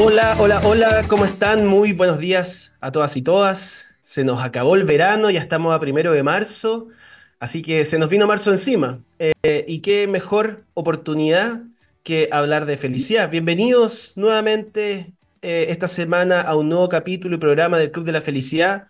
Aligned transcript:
Hola, 0.00 0.36
hola, 0.38 0.60
hola, 0.64 1.04
¿cómo 1.08 1.24
están? 1.24 1.66
Muy 1.66 1.92
buenos 1.92 2.20
días 2.20 2.76
a 2.80 2.92
todas 2.92 3.16
y 3.16 3.22
todas. 3.22 3.88
Se 4.00 4.22
nos 4.22 4.44
acabó 4.44 4.76
el 4.76 4.84
verano, 4.84 5.28
ya 5.28 5.40
estamos 5.40 5.74
a 5.74 5.80
primero 5.80 6.12
de 6.12 6.22
marzo, 6.22 6.86
así 7.40 7.62
que 7.62 7.84
se 7.84 7.98
nos 7.98 8.08
vino 8.08 8.28
marzo 8.28 8.52
encima. 8.52 9.02
Eh, 9.18 9.64
y 9.66 9.80
qué 9.80 10.06
mejor 10.06 10.64
oportunidad 10.74 11.62
que 12.04 12.28
hablar 12.30 12.64
de 12.66 12.76
felicidad. 12.76 13.28
Bienvenidos 13.28 14.12
nuevamente 14.16 15.14
eh, 15.42 15.66
esta 15.70 15.88
semana 15.88 16.42
a 16.42 16.54
un 16.54 16.68
nuevo 16.68 16.88
capítulo 16.88 17.34
y 17.34 17.40
programa 17.40 17.76
del 17.76 17.90
Club 17.90 18.04
de 18.04 18.12
la 18.12 18.20
Felicidad. 18.20 18.86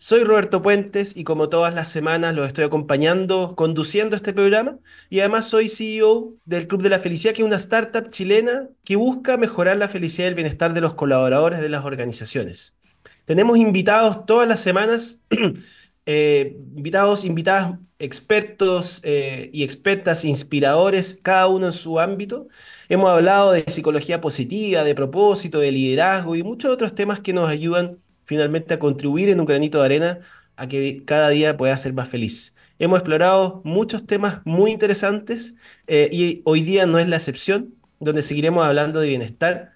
Soy 0.00 0.22
Roberto 0.22 0.62
Puentes 0.62 1.16
y 1.16 1.24
como 1.24 1.48
todas 1.48 1.74
las 1.74 1.88
semanas 1.88 2.32
los 2.32 2.46
estoy 2.46 2.62
acompañando, 2.62 3.56
conduciendo 3.56 4.14
este 4.14 4.32
programa 4.32 4.78
y 5.10 5.18
además 5.18 5.48
soy 5.48 5.68
CEO 5.68 6.34
del 6.44 6.68
Club 6.68 6.82
de 6.82 6.88
la 6.88 7.00
Felicidad, 7.00 7.34
que 7.34 7.42
es 7.42 7.46
una 7.46 7.56
startup 7.56 8.08
chilena 8.08 8.68
que 8.84 8.94
busca 8.94 9.36
mejorar 9.36 9.76
la 9.76 9.88
felicidad 9.88 10.26
y 10.26 10.28
el 10.28 10.34
bienestar 10.36 10.72
de 10.72 10.80
los 10.80 10.94
colaboradores 10.94 11.60
de 11.60 11.68
las 11.68 11.84
organizaciones. 11.84 12.78
Tenemos 13.24 13.58
invitados 13.58 14.24
todas 14.24 14.46
las 14.46 14.60
semanas, 14.60 15.20
eh, 16.06 16.56
invitados, 16.76 17.24
invitadas, 17.24 17.74
expertos 17.98 19.00
eh, 19.02 19.50
y 19.52 19.64
expertas, 19.64 20.24
inspiradores, 20.24 21.18
cada 21.20 21.48
uno 21.48 21.66
en 21.66 21.72
su 21.72 21.98
ámbito. 21.98 22.46
Hemos 22.88 23.10
hablado 23.10 23.50
de 23.50 23.64
psicología 23.66 24.20
positiva, 24.20 24.84
de 24.84 24.94
propósito, 24.94 25.58
de 25.58 25.72
liderazgo 25.72 26.36
y 26.36 26.44
muchos 26.44 26.70
otros 26.70 26.94
temas 26.94 27.18
que 27.18 27.32
nos 27.32 27.48
ayudan 27.48 27.98
finalmente 28.28 28.74
a 28.74 28.78
contribuir 28.78 29.30
en 29.30 29.40
un 29.40 29.46
granito 29.46 29.78
de 29.78 29.86
arena 29.86 30.18
a 30.56 30.68
que 30.68 31.02
cada 31.06 31.30
día 31.30 31.56
pueda 31.56 31.74
ser 31.78 31.94
más 31.94 32.08
feliz. 32.08 32.56
Hemos 32.78 32.98
explorado 32.98 33.62
muchos 33.64 34.06
temas 34.06 34.42
muy 34.44 34.70
interesantes 34.70 35.56
eh, 35.86 36.10
y 36.12 36.42
hoy 36.44 36.60
día 36.60 36.84
no 36.84 36.98
es 36.98 37.08
la 37.08 37.16
excepción, 37.16 37.74
donde 38.00 38.20
seguiremos 38.20 38.66
hablando 38.66 39.00
de 39.00 39.08
bienestar. 39.08 39.72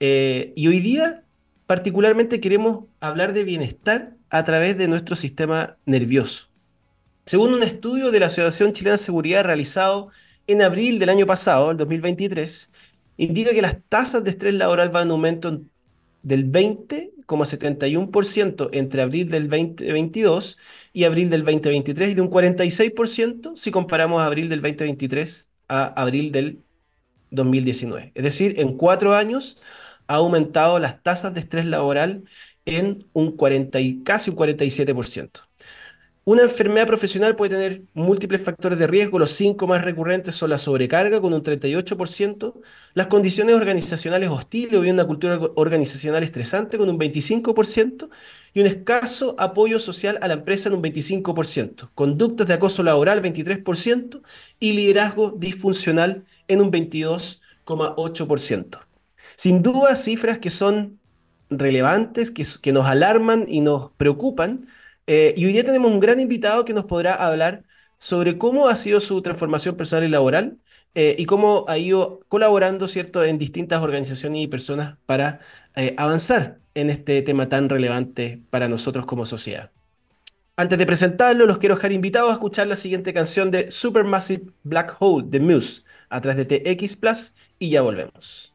Eh, 0.00 0.54
y 0.56 0.66
hoy 0.68 0.80
día 0.80 1.24
particularmente 1.66 2.40
queremos 2.40 2.86
hablar 3.00 3.34
de 3.34 3.44
bienestar 3.44 4.16
a 4.30 4.44
través 4.44 4.78
de 4.78 4.88
nuestro 4.88 5.14
sistema 5.14 5.76
nervioso. 5.84 6.48
Según 7.26 7.52
un 7.52 7.62
estudio 7.62 8.10
de 8.10 8.20
la 8.20 8.26
Asociación 8.26 8.72
Chilena 8.72 8.96
de 8.96 9.02
Seguridad 9.02 9.44
realizado 9.44 10.08
en 10.46 10.62
abril 10.62 10.98
del 10.98 11.10
año 11.10 11.26
pasado, 11.26 11.70
el 11.70 11.76
2023, 11.76 12.72
indica 13.18 13.50
que 13.50 13.60
las 13.60 13.76
tasas 13.90 14.24
de 14.24 14.30
estrés 14.30 14.54
laboral 14.54 14.88
van 14.88 15.08
en 15.08 15.10
aumento 15.10 15.60
del 16.22 16.50
20,71% 16.50 18.70
entre 18.72 19.02
abril 19.02 19.30
del 19.30 19.48
2022 19.48 20.58
y 20.92 21.04
abril 21.04 21.30
del 21.30 21.44
2023 21.44 22.10
y 22.10 22.14
de 22.14 22.20
un 22.20 22.30
46% 22.30 23.56
si 23.56 23.70
comparamos 23.70 24.20
abril 24.22 24.48
del 24.48 24.60
2023 24.62 25.48
a 25.68 25.84
abril 26.00 26.32
del 26.32 26.58
2019. 27.30 28.12
Es 28.14 28.24
decir, 28.24 28.58
en 28.58 28.76
cuatro 28.76 29.14
años 29.14 29.58
ha 30.06 30.16
aumentado 30.16 30.78
las 30.78 31.02
tasas 31.02 31.34
de 31.34 31.40
estrés 31.40 31.66
laboral 31.66 32.24
en 32.64 33.04
un 33.12 33.36
40 33.36 33.78
casi 34.04 34.30
un 34.30 34.36
47%. 34.36 35.49
Una 36.30 36.42
enfermedad 36.42 36.86
profesional 36.86 37.34
puede 37.34 37.56
tener 37.56 37.82
múltiples 37.92 38.40
factores 38.40 38.78
de 38.78 38.86
riesgo. 38.86 39.18
Los 39.18 39.32
cinco 39.32 39.66
más 39.66 39.82
recurrentes 39.82 40.36
son 40.36 40.50
la 40.50 40.58
sobrecarga 40.58 41.20
con 41.20 41.34
un 41.34 41.42
38%, 41.42 42.54
las 42.94 43.08
condiciones 43.08 43.56
organizacionales 43.56 44.28
hostiles 44.28 44.74
o 44.74 44.82
bien 44.82 44.94
una 44.94 45.08
cultura 45.08 45.40
organizacional 45.56 46.22
estresante 46.22 46.78
con 46.78 46.88
un 46.88 47.00
25% 47.00 48.08
y 48.54 48.60
un 48.60 48.68
escaso 48.68 49.34
apoyo 49.40 49.80
social 49.80 50.20
a 50.22 50.28
la 50.28 50.34
empresa 50.34 50.68
en 50.68 50.76
un 50.76 50.84
25%, 50.84 51.90
conductas 51.96 52.46
de 52.46 52.54
acoso 52.54 52.84
laboral 52.84 53.22
23% 53.22 54.22
y 54.60 54.74
liderazgo 54.74 55.34
disfuncional 55.36 56.24
en 56.46 56.60
un 56.60 56.70
22,8%. 56.70 58.78
Sin 59.34 59.62
duda, 59.62 59.96
cifras 59.96 60.38
que 60.38 60.50
son 60.50 61.00
relevantes, 61.50 62.30
que, 62.30 62.46
que 62.62 62.72
nos 62.72 62.86
alarman 62.86 63.46
y 63.48 63.62
nos 63.62 63.90
preocupan 63.96 64.60
eh, 65.12 65.34
y 65.36 65.44
hoy 65.44 65.52
día 65.52 65.64
tenemos 65.64 65.90
un 65.90 65.98
gran 65.98 66.20
invitado 66.20 66.64
que 66.64 66.72
nos 66.72 66.84
podrá 66.84 67.14
hablar 67.14 67.64
sobre 67.98 68.38
cómo 68.38 68.68
ha 68.68 68.76
sido 68.76 69.00
su 69.00 69.20
transformación 69.22 69.74
personal 69.76 70.04
y 70.04 70.08
laboral 70.08 70.58
eh, 70.94 71.16
y 71.18 71.24
cómo 71.24 71.64
ha 71.66 71.78
ido 71.78 72.20
colaborando, 72.28 72.86
¿cierto?, 72.86 73.24
en 73.24 73.36
distintas 73.36 73.82
organizaciones 73.82 74.42
y 74.42 74.46
personas 74.46 74.98
para 75.06 75.40
eh, 75.74 75.96
avanzar 75.98 76.60
en 76.74 76.90
este 76.90 77.22
tema 77.22 77.48
tan 77.48 77.68
relevante 77.68 78.40
para 78.50 78.68
nosotros 78.68 79.04
como 79.04 79.26
sociedad. 79.26 79.72
Antes 80.54 80.78
de 80.78 80.86
presentarlo, 80.86 81.44
los 81.44 81.58
quiero 81.58 81.74
dejar 81.74 81.90
invitados 81.90 82.30
a 82.30 82.34
escuchar 82.34 82.68
la 82.68 82.76
siguiente 82.76 83.12
canción 83.12 83.50
de 83.50 83.68
Supermassive 83.72 84.52
Black 84.62 84.94
Hole 85.00 85.26
de 85.28 85.40
Muse 85.40 85.82
a 86.08 86.20
través 86.20 86.46
de 86.46 86.60
TX 86.60 86.96
Plus 86.96 87.34
y 87.58 87.70
ya 87.70 87.82
volvemos. 87.82 88.49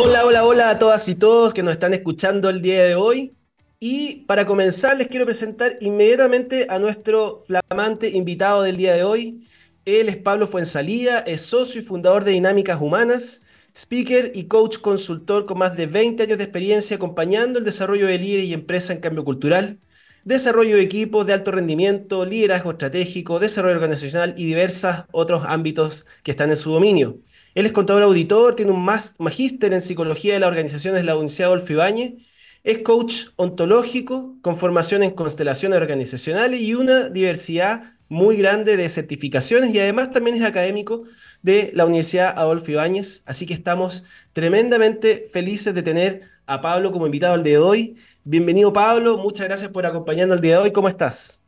Hola, 0.00 0.24
hola, 0.24 0.44
hola 0.44 0.70
a 0.70 0.78
todas 0.78 1.08
y 1.08 1.16
todos 1.16 1.52
que 1.52 1.64
nos 1.64 1.72
están 1.72 1.92
escuchando 1.92 2.48
el 2.48 2.62
día 2.62 2.84
de 2.84 2.94
hoy. 2.94 3.34
Y 3.80 4.26
para 4.26 4.46
comenzar 4.46 4.96
les 4.96 5.08
quiero 5.08 5.24
presentar 5.24 5.76
inmediatamente 5.80 6.68
a 6.70 6.78
nuestro 6.78 7.42
flamante 7.44 8.08
invitado 8.10 8.62
del 8.62 8.76
día 8.76 8.94
de 8.94 9.02
hoy. 9.02 9.48
Él 9.86 10.08
es 10.08 10.16
Pablo 10.16 10.46
Fuensalía, 10.46 11.18
es 11.18 11.42
socio 11.42 11.80
y 11.80 11.84
fundador 11.84 12.22
de 12.22 12.30
Dinámicas 12.30 12.80
Humanas, 12.80 13.42
speaker 13.74 14.30
y 14.36 14.44
coach 14.44 14.78
consultor 14.78 15.46
con 15.46 15.58
más 15.58 15.76
de 15.76 15.86
20 15.86 16.22
años 16.22 16.38
de 16.38 16.44
experiencia 16.44 16.94
acompañando 16.94 17.58
el 17.58 17.64
desarrollo 17.64 18.06
de 18.06 18.20
líderes 18.20 18.46
y 18.46 18.52
empresas 18.52 18.90
en 18.90 19.00
cambio 19.00 19.24
cultural, 19.24 19.80
desarrollo 20.22 20.76
de 20.76 20.82
equipos 20.82 21.26
de 21.26 21.32
alto 21.32 21.50
rendimiento, 21.50 22.24
liderazgo 22.24 22.70
estratégico, 22.70 23.40
desarrollo 23.40 23.74
organizacional 23.74 24.32
y 24.36 24.44
diversos 24.44 25.06
otros 25.10 25.42
ámbitos 25.44 26.06
que 26.22 26.30
están 26.30 26.50
en 26.50 26.56
su 26.56 26.70
dominio. 26.70 27.18
Él 27.58 27.66
es 27.66 27.72
contador 27.72 28.04
auditor, 28.04 28.54
tiene 28.54 28.70
un 28.70 28.84
magíster 28.84 29.74
en 29.74 29.80
psicología 29.80 30.32
de 30.32 30.38
las 30.38 30.46
organizaciones 30.46 31.00
de 31.00 31.04
la 31.04 31.16
Universidad 31.16 31.48
Adolfo 31.48 31.72
Ibáñez, 31.72 32.14
es 32.62 32.82
coach 32.82 33.30
ontológico 33.34 34.36
con 34.42 34.56
formación 34.56 35.02
en 35.02 35.10
constelaciones 35.10 35.76
organizacionales 35.76 36.60
y 36.60 36.76
una 36.76 37.08
diversidad 37.08 37.96
muy 38.08 38.36
grande 38.36 38.76
de 38.76 38.88
certificaciones 38.88 39.74
y 39.74 39.80
además 39.80 40.12
también 40.12 40.36
es 40.36 40.44
académico 40.44 41.02
de 41.42 41.72
la 41.74 41.84
Universidad 41.84 42.32
Adolfo 42.38 42.70
Ibáñez. 42.70 43.24
Así 43.26 43.44
que 43.44 43.54
estamos 43.54 44.04
tremendamente 44.32 45.28
felices 45.32 45.74
de 45.74 45.82
tener 45.82 46.28
a 46.46 46.60
Pablo 46.60 46.92
como 46.92 47.06
invitado 47.06 47.34
al 47.34 47.42
día 47.42 47.54
de 47.54 47.58
hoy. 47.58 47.96
Bienvenido 48.22 48.72
Pablo, 48.72 49.18
muchas 49.18 49.48
gracias 49.48 49.72
por 49.72 49.84
acompañarnos 49.84 50.36
el 50.36 50.42
día 50.42 50.58
de 50.58 50.62
hoy. 50.62 50.70
¿Cómo 50.70 50.88
estás? 50.88 51.47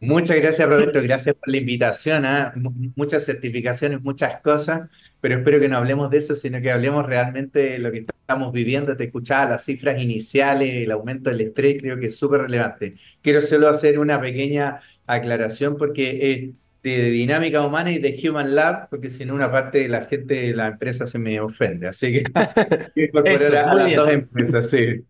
Muchas 0.00 0.36
gracias 0.36 0.68
Roberto, 0.68 1.02
gracias 1.02 1.34
por 1.34 1.48
la 1.48 1.56
invitación. 1.56 2.24
¿ah? 2.24 2.52
Muchas 2.94 3.24
certificaciones, 3.24 4.02
muchas 4.02 4.40
cosas 4.40 4.88
pero 5.20 5.36
espero 5.36 5.58
que 5.58 5.68
no 5.68 5.76
hablemos 5.76 6.10
de 6.10 6.18
eso, 6.18 6.36
sino 6.36 6.60
que 6.60 6.70
hablemos 6.70 7.04
realmente 7.04 7.58
de 7.60 7.78
lo 7.78 7.90
que 7.90 7.98
estamos 7.98 8.52
viviendo. 8.52 8.96
Te 8.96 9.04
escuchaba 9.04 9.50
las 9.50 9.64
cifras 9.64 10.00
iniciales, 10.00 10.74
el 10.74 10.90
aumento 10.90 11.30
del 11.30 11.40
estrés, 11.40 11.78
creo 11.80 11.98
que 11.98 12.06
es 12.06 12.16
súper 12.16 12.42
relevante. 12.42 12.94
Quiero 13.20 13.42
solo 13.42 13.68
hacer 13.68 13.98
una 13.98 14.20
pequeña 14.20 14.80
aclaración 15.06 15.76
porque 15.76 16.32
es 16.32 16.50
de 16.84 17.10
dinámica 17.10 17.62
humana 17.62 17.90
y 17.90 17.98
de 17.98 18.18
Human 18.22 18.54
Lab, 18.54 18.88
porque 18.88 19.10
si 19.10 19.24
no 19.24 19.34
una 19.34 19.50
parte 19.50 19.78
de 19.78 19.88
la 19.88 20.04
gente 20.04 20.34
de 20.34 20.54
la 20.54 20.68
empresa 20.68 21.06
se 21.08 21.18
me 21.18 21.40
ofende. 21.40 21.88
Así 21.88 22.12
que 22.12 22.22
eso, 23.24 23.58
a, 23.58 23.74
las 23.74 23.96
dos 23.96 24.10
empresas, 24.10 24.70
sí. 24.70 25.04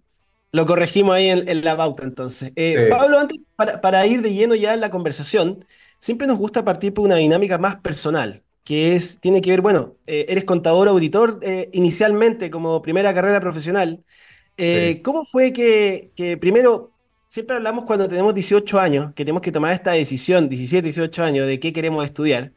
Lo 0.52 0.64
corregimos 0.64 1.14
ahí 1.14 1.28
en, 1.28 1.64
la 1.64 1.74
bauta 1.74 2.04
entonces. 2.04 2.52
Eh, 2.56 2.86
Pablo, 2.88 3.18
antes, 3.18 3.38
para, 3.58 3.80
para 3.80 4.06
ir 4.06 4.22
de 4.22 4.32
lleno 4.32 4.54
ya 4.54 4.74
en 4.74 4.80
la 4.80 4.90
conversación, 4.90 5.64
siempre 5.98 6.26
nos 6.28 6.38
gusta 6.38 6.64
partir 6.64 6.94
por 6.94 7.04
una 7.04 7.16
dinámica 7.16 7.58
más 7.58 7.76
personal 7.76 8.44
que 8.68 8.94
es, 8.94 9.18
tiene 9.18 9.40
que 9.40 9.50
ver, 9.50 9.62
bueno, 9.62 9.96
eh, 10.06 10.26
eres 10.28 10.44
contador 10.44 10.88
auditor 10.88 11.38
eh, 11.40 11.70
inicialmente 11.72 12.50
como 12.50 12.82
primera 12.82 13.14
carrera 13.14 13.40
profesional. 13.40 14.04
Eh, 14.58 15.00
¿Cómo 15.02 15.24
fue 15.24 15.54
que, 15.54 16.10
primero, 16.38 16.92
siempre 17.28 17.56
hablamos 17.56 17.86
cuando 17.86 18.06
tenemos 18.08 18.34
18 18.34 18.78
años, 18.78 19.14
que 19.14 19.24
tenemos 19.24 19.40
que 19.40 19.52
tomar 19.52 19.72
esta 19.72 19.92
decisión, 19.92 20.50
17, 20.50 20.82
18 20.82 21.24
años, 21.24 21.46
de 21.46 21.58
qué 21.58 21.72
queremos 21.72 22.04
estudiar? 22.04 22.52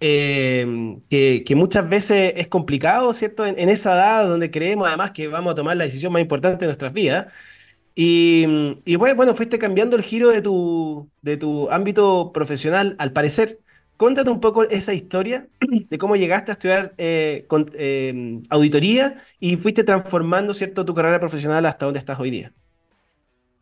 Que, 0.00 1.54
muchas 1.54 1.88
veces 1.88 2.32
es 2.36 2.48
complicado, 2.48 3.12
¿cierto? 3.12 3.46
En, 3.46 3.68
esa 3.68 3.94
edad 3.94 4.26
donde 4.26 4.50
creemos 4.50 4.88
además 4.88 5.12
que 5.12 5.28
vamos 5.28 5.52
a 5.52 5.54
tomar 5.54 5.76
la 5.76 5.84
decisión 5.84 6.12
más 6.12 6.20
importante 6.22 6.64
de 6.64 6.66
nuestras 6.66 6.92
vidas. 6.92 7.32
Y, 7.94 8.44
y 8.84 8.96
pues, 8.96 9.14
bueno, 9.14 9.34
fuiste 9.34 9.58
cambiando 9.58 9.96
el 9.96 10.02
giro 10.02 10.30
de 10.30 10.42
tu, 10.42 11.10
de 11.22 11.36
tu 11.36 11.70
ámbito 11.70 12.32
profesional, 12.32 12.96
al 12.98 13.12
parecer. 13.12 13.60
Cuéntate 13.96 14.30
un 14.30 14.40
poco 14.40 14.64
esa 14.64 14.92
historia 14.92 15.48
de 15.90 15.98
cómo 15.98 16.16
llegaste 16.16 16.50
a 16.50 16.54
estudiar 16.54 16.94
eh, 16.98 17.46
em, 17.74 18.42
auditoría 18.50 19.14
y 19.38 19.56
fuiste 19.56 19.84
transformando 19.84 20.52
¿cierto? 20.52 20.84
tu 20.84 20.94
carrera 20.94 21.20
profesional 21.20 21.64
hasta 21.66 21.84
donde 21.84 22.00
estás 22.00 22.18
hoy 22.18 22.30
día. 22.30 22.52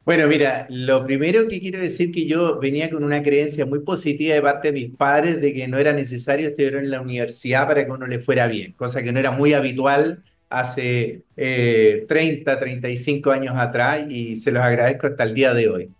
Bueno, 0.05 0.27
mira, 0.27 0.67
lo 0.69 1.05
primero 1.05 1.47
que 1.47 1.61
quiero 1.61 1.79
decir 1.79 2.11
que 2.11 2.27
yo 2.27 2.59
venía 2.59 2.91
con 2.91 3.05
una 3.05 3.23
creencia 3.23 3.67
muy 3.67 3.81
positiva 3.81 4.35
de 4.35 4.43
parte 4.43 4.73
de 4.73 4.81
mis 4.81 4.97
padres 4.97 5.41
de 5.41 5.53
que 5.53 5.69
no 5.69 5.79
era 5.79 5.93
necesario 5.93 6.49
estudiar 6.49 6.77
en 6.77 6.91
la 6.91 7.01
universidad 7.01 7.69
para 7.69 7.85
que 7.85 7.93
uno 7.93 8.07
le 8.07 8.19
fuera 8.19 8.49
bien, 8.49 8.73
cosa 8.73 9.03
que 9.03 9.13
no 9.13 9.21
era 9.21 9.31
muy 9.31 9.53
habitual 9.53 10.25
hace 10.61 11.25
30, 11.35 12.53
eh, 12.55 12.57
35 12.57 13.31
años 13.31 13.55
atrás 13.57 14.07
y 14.11 14.37
se 14.37 14.53
los 14.53 14.63
agradezco 14.63 15.07
hasta 15.09 15.25
el 15.25 15.35
día 15.35 15.55
de 15.55 15.69
hoy. 15.69 15.95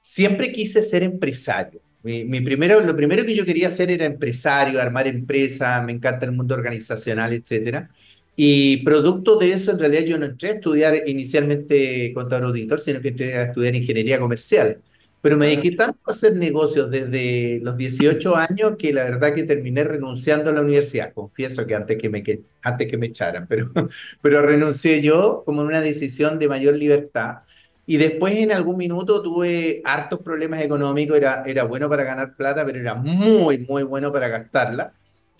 Siempre 0.00 0.52
quise 0.52 0.82
ser 0.82 1.02
empresario 1.02 1.82
Mi, 2.02 2.40
primero, 2.40 2.80
lo 2.80 2.96
primero 2.96 3.24
que 3.24 3.34
yo 3.36 3.44
quería 3.44 3.68
hacer 3.68 3.90
era 3.90 4.06
empresario, 4.06 4.80
armar 4.80 5.06
empresa, 5.06 5.82
me 5.82 5.92
encanta 5.92 6.26
el 6.26 6.32
mundo 6.32 6.54
organizacional, 6.54 7.32
etcétera. 7.34 7.90
Y 8.36 8.78
producto 8.84 9.36
de 9.38 9.52
eso, 9.52 9.72
en 9.72 9.78
realidad 9.78 10.04
yo 10.04 10.18
no 10.18 10.26
entré 10.26 10.50
a 10.50 10.52
estudiar 10.54 10.96
inicialmente 11.06 12.12
contador 12.14 12.46
auditor, 12.46 12.80
sino 12.80 13.00
que 13.00 13.08
entré 13.08 13.34
a 13.36 13.44
estudiar 13.44 13.74
ingeniería 13.76 14.18
comercial. 14.18 14.82
Pero 15.22 15.36
me 15.36 15.46
dediqué 15.46 15.72
tanto 15.72 15.98
a 16.06 16.10
hacer 16.12 16.34
negocios 16.36 16.90
desde 16.90 17.60
los 17.62 17.76
18 17.76 18.36
años 18.36 18.76
que 18.78 18.92
la 18.92 19.04
verdad 19.04 19.34
que 19.34 19.44
terminé 19.44 19.84
renunciando 19.84 20.50
a 20.50 20.52
la 20.52 20.62
universidad. 20.62 21.12
Confieso 21.12 21.66
que 21.66 21.74
antes 21.74 21.98
que 21.98 22.08
me, 22.08 22.22
que, 22.22 22.42
antes 22.62 22.88
que 22.88 22.96
me 22.96 23.06
echaran, 23.06 23.46
pero, 23.46 23.70
pero 24.22 24.42
renuncié 24.42 25.02
yo 25.02 25.42
como 25.44 25.62
una 25.62 25.80
decisión 25.80 26.38
de 26.38 26.48
mayor 26.48 26.74
libertad. 26.74 27.40
Y 27.86 27.96
después 27.96 28.36
en 28.36 28.52
algún 28.52 28.76
minuto 28.76 29.20
tuve 29.20 29.82
hartos 29.84 30.20
problemas 30.20 30.62
económicos, 30.62 31.16
era, 31.16 31.42
era 31.44 31.64
bueno 31.64 31.88
para 31.88 32.04
ganar 32.04 32.36
plata, 32.36 32.64
pero 32.64 32.78
era 32.78 32.94
muy, 32.94 33.58
muy 33.58 33.82
bueno 33.82 34.12
para 34.12 34.28
gastarla. 34.28 34.94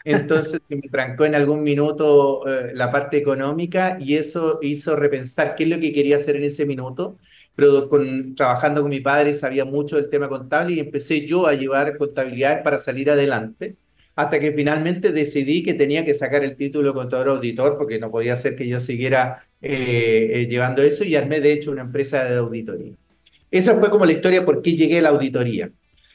Entonces 0.05 0.61
se 0.69 0.77
me 0.77 0.89
trancó 0.89 1.25
en 1.25 1.35
algún 1.35 1.63
minuto 1.63 2.47
eh, 2.49 2.73
la 2.75 2.91
parte 2.91 3.17
económica 3.19 3.97
y 4.01 4.17
eso 4.17 4.59
hizo 4.63 4.97
repensar 4.97 5.55
qué 5.55 5.65
es 5.65 5.71
lo 5.71 5.79
que 5.79 5.93
quería 5.93 6.17
hacer 6.17 6.37
en 6.37 6.45
ese 6.45 6.67
minuto. 6.67 7.19
Pero 7.55 7.89
con, 7.89 8.35
trabajando 8.35 8.83
con 8.83 8.91
mi 8.91 9.01
padre 9.01 9.35
sabía 9.35 9.65
mucho 9.65 9.97
del 9.97 10.09
tema 10.09 10.29
contable 10.29 10.75
y 10.75 10.81
empecé 10.81 11.27
yo 11.27 11.47
a 11.47 11.55
llevar 11.55 11.97
contabilidades 11.99 12.63
para 12.63 12.79
salir 12.79 13.11
adelante 13.11 13.77
hasta 14.17 14.39
que 14.39 14.53
finalmente 14.53 15.13
decidí 15.13 15.63
que 15.63 15.75
tenía 15.75 16.05
que 16.05 16.15
sacar 16.15 16.45
el 16.45 16.57
título 16.57 16.89
de 16.89 16.95
contador 16.95 17.29
auditor 17.29 17.77
porque 17.79 17.99
no 17.99 18.11
podía 18.11 18.37
ser 18.37 18.57
que 18.57 18.69
yo 18.69 18.81
siguiera 18.81 19.43
eh, 19.63 20.31
eh, 20.35 20.47
llevando 20.47 20.83
eso 20.83 21.05
y 21.05 21.17
armé 21.17 21.41
de 21.41 21.53
hecho 21.53 21.71
una 21.71 21.83
empresa 21.83 22.25
de 22.25 22.37
auditoría. 22.37 22.93
Esa 23.51 23.79
fue 23.79 23.91
como 23.91 24.05
la 24.05 24.13
historia 24.13 24.45
por 24.45 24.63
qué 24.63 24.77
llegué 24.77 24.99
a 24.99 25.03
la 25.03 25.09
auditoría. 25.11 25.71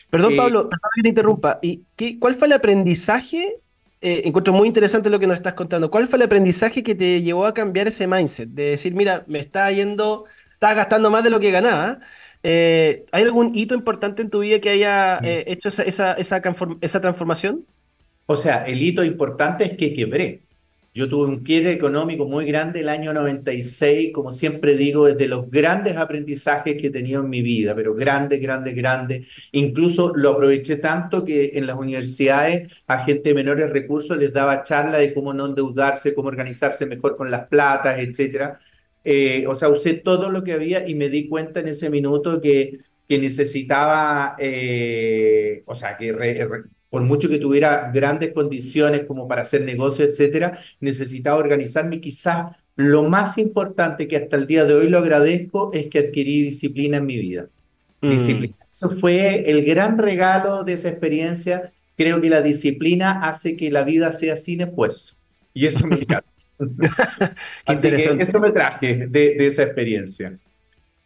Perdón, 0.10 0.36
Pablo, 0.38 0.70
perdón 0.70 0.90
que 0.96 1.02
te 1.02 1.10
interrumpa. 1.10 1.60
¿Y 1.62 1.84
qué, 1.96 2.20
cuál 2.20 2.36
fue 2.36 2.48
el 2.48 2.54
aprendizaje 2.54 3.60
eh, 4.02 4.22
encuentro 4.26 4.54
muy 4.54 4.68
interesante 4.68 5.10
lo 5.10 5.18
que 5.20 5.26
nos 5.26 5.38
estás 5.38 5.56
contando. 5.56 5.90
¿Cuál 5.90 6.08
fue 6.08 6.18
el 6.18 6.24
aprendizaje 6.24 6.84
que 6.84 6.94
te 6.94 7.24
llevó 7.24 7.48
a 7.48 7.56
cambiar 7.56 7.88
ese 7.88 8.06
mindset? 8.06 8.50
De 8.50 8.66
decir, 8.66 8.94
mira, 8.94 9.24
me 9.28 9.40
está 9.40 9.72
yendo, 9.72 10.26
estás 10.56 10.76
gastando 10.76 11.12
más 11.12 11.24
de 11.24 11.30
lo 11.30 11.40
que 11.40 11.52
ganaba. 11.52 12.00
Eh, 12.44 13.06
¿Hay 13.12 13.24
algún 13.24 13.52
hito 13.56 13.76
importante 13.76 14.22
en 14.22 14.30
tu 14.30 14.40
vida 14.42 14.60
que 14.60 14.70
haya 14.70 15.20
eh, 15.24 15.46
hecho 15.48 15.70
esa, 15.70 15.84
esa, 15.84 16.14
esa, 16.14 16.42
esa 16.82 17.02
transformación? 17.02 17.66
O 18.28 18.36
sea, 18.36 18.66
el 18.66 18.82
hito 18.82 19.04
importante 19.04 19.66
es 19.66 19.78
que 19.78 19.94
quebré. 19.94 20.46
Yo 20.94 21.10
tuve 21.10 21.28
un 21.28 21.44
quiebre 21.44 21.72
económico 21.74 22.26
muy 22.26 22.46
grande 22.46 22.80
el 22.80 22.88
año 22.88 23.14
96, 23.14 24.14
como 24.14 24.32
siempre 24.32 24.78
digo, 24.78 25.10
es 25.10 25.18
de 25.18 25.28
los 25.28 25.52
grandes 25.52 25.98
aprendizajes 25.98 26.78
que 26.80 26.88
he 26.88 26.90
tenido 26.90 27.22
en 27.22 27.30
mi 27.30 27.42
vida, 27.42 27.76
pero 27.76 27.94
grande, 27.94 28.38
grande, 28.38 28.74
grande. 28.74 29.28
Incluso 29.52 30.16
lo 30.16 30.32
aproveché 30.32 30.78
tanto 30.78 31.26
que 31.26 31.52
en 31.56 31.68
las 31.68 31.76
universidades 31.78 32.72
a 32.88 33.04
gente 33.04 33.30
de 33.30 33.36
menores 33.36 33.70
recursos 33.72 34.18
les 34.18 34.32
daba 34.32 34.64
charla 34.64 34.98
de 34.98 35.14
cómo 35.14 35.34
no 35.34 35.48
endeudarse, 35.48 36.14
cómo 36.14 36.30
organizarse 36.30 36.86
mejor 36.86 37.18
con 37.18 37.30
las 37.30 37.48
platas, 37.48 38.00
etcétera. 38.00 38.58
Eh, 39.06 39.46
o 39.48 39.54
sea, 39.54 39.70
usé 39.70 39.94
todo 39.94 40.32
lo 40.32 40.44
que 40.44 40.54
había 40.54 40.88
y 40.88 40.96
me 40.96 41.10
di 41.10 41.30
cuenta 41.30 41.60
en 41.60 41.68
ese 41.68 41.92
minuto 41.92 42.42
que, 42.42 42.80
que 43.08 43.20
necesitaba, 43.20 44.36
eh, 44.40 45.62
o 45.68 45.76
sea, 45.76 45.96
que 45.96 46.12
por 46.90 47.04
mucho 47.04 47.30
que 47.30 47.38
tuviera 47.38 47.92
grandes 47.94 48.34
condiciones 48.34 49.06
como 49.06 49.28
para 49.28 49.44
hacer 49.44 49.62
negocio, 49.62 50.06
etcétera, 50.06 50.60
necesitaba 50.80 51.38
organizarme. 51.38 52.02
Quizás 52.02 52.56
lo 52.76 53.04
más 53.04 53.38
importante 53.38 54.08
que 54.08 54.18
hasta 54.18 54.38
el 54.38 54.48
día 54.48 54.66
de 54.66 54.74
hoy 54.74 54.90
lo 54.90 54.98
agradezco 54.98 55.72
es 55.74 55.88
que 55.88 56.00
adquirí 56.00 56.42
disciplina 56.42 56.98
en 56.98 57.06
mi 57.06 57.20
vida. 57.20 57.48
Mm. 58.02 58.10
Disciplina. 58.10 58.56
Eso 58.72 58.90
fue 58.90 59.50
el 59.50 59.64
gran 59.64 59.98
regalo 59.98 60.64
de 60.64 60.74
esa 60.74 60.90
experiencia. 60.90 61.72
Creo 61.96 62.20
que 62.22 62.30
la 62.30 62.42
disciplina 62.42 63.22
hace 63.22 63.56
que 63.56 63.72
la 63.72 63.84
vida 63.84 64.12
sea 64.12 64.36
sin 64.36 64.62
esfuerzo. 64.62 65.18
Y 65.54 65.68
eso 65.68 65.86
me 65.88 65.96
encanta. 65.96 66.35
Qué 66.58 67.74
interesante. 67.74 68.24
Eso 68.24 68.40
me 68.40 68.52
traje 68.52 69.08
de, 69.08 69.36
esa 69.40 69.64
experiencia. 69.64 70.38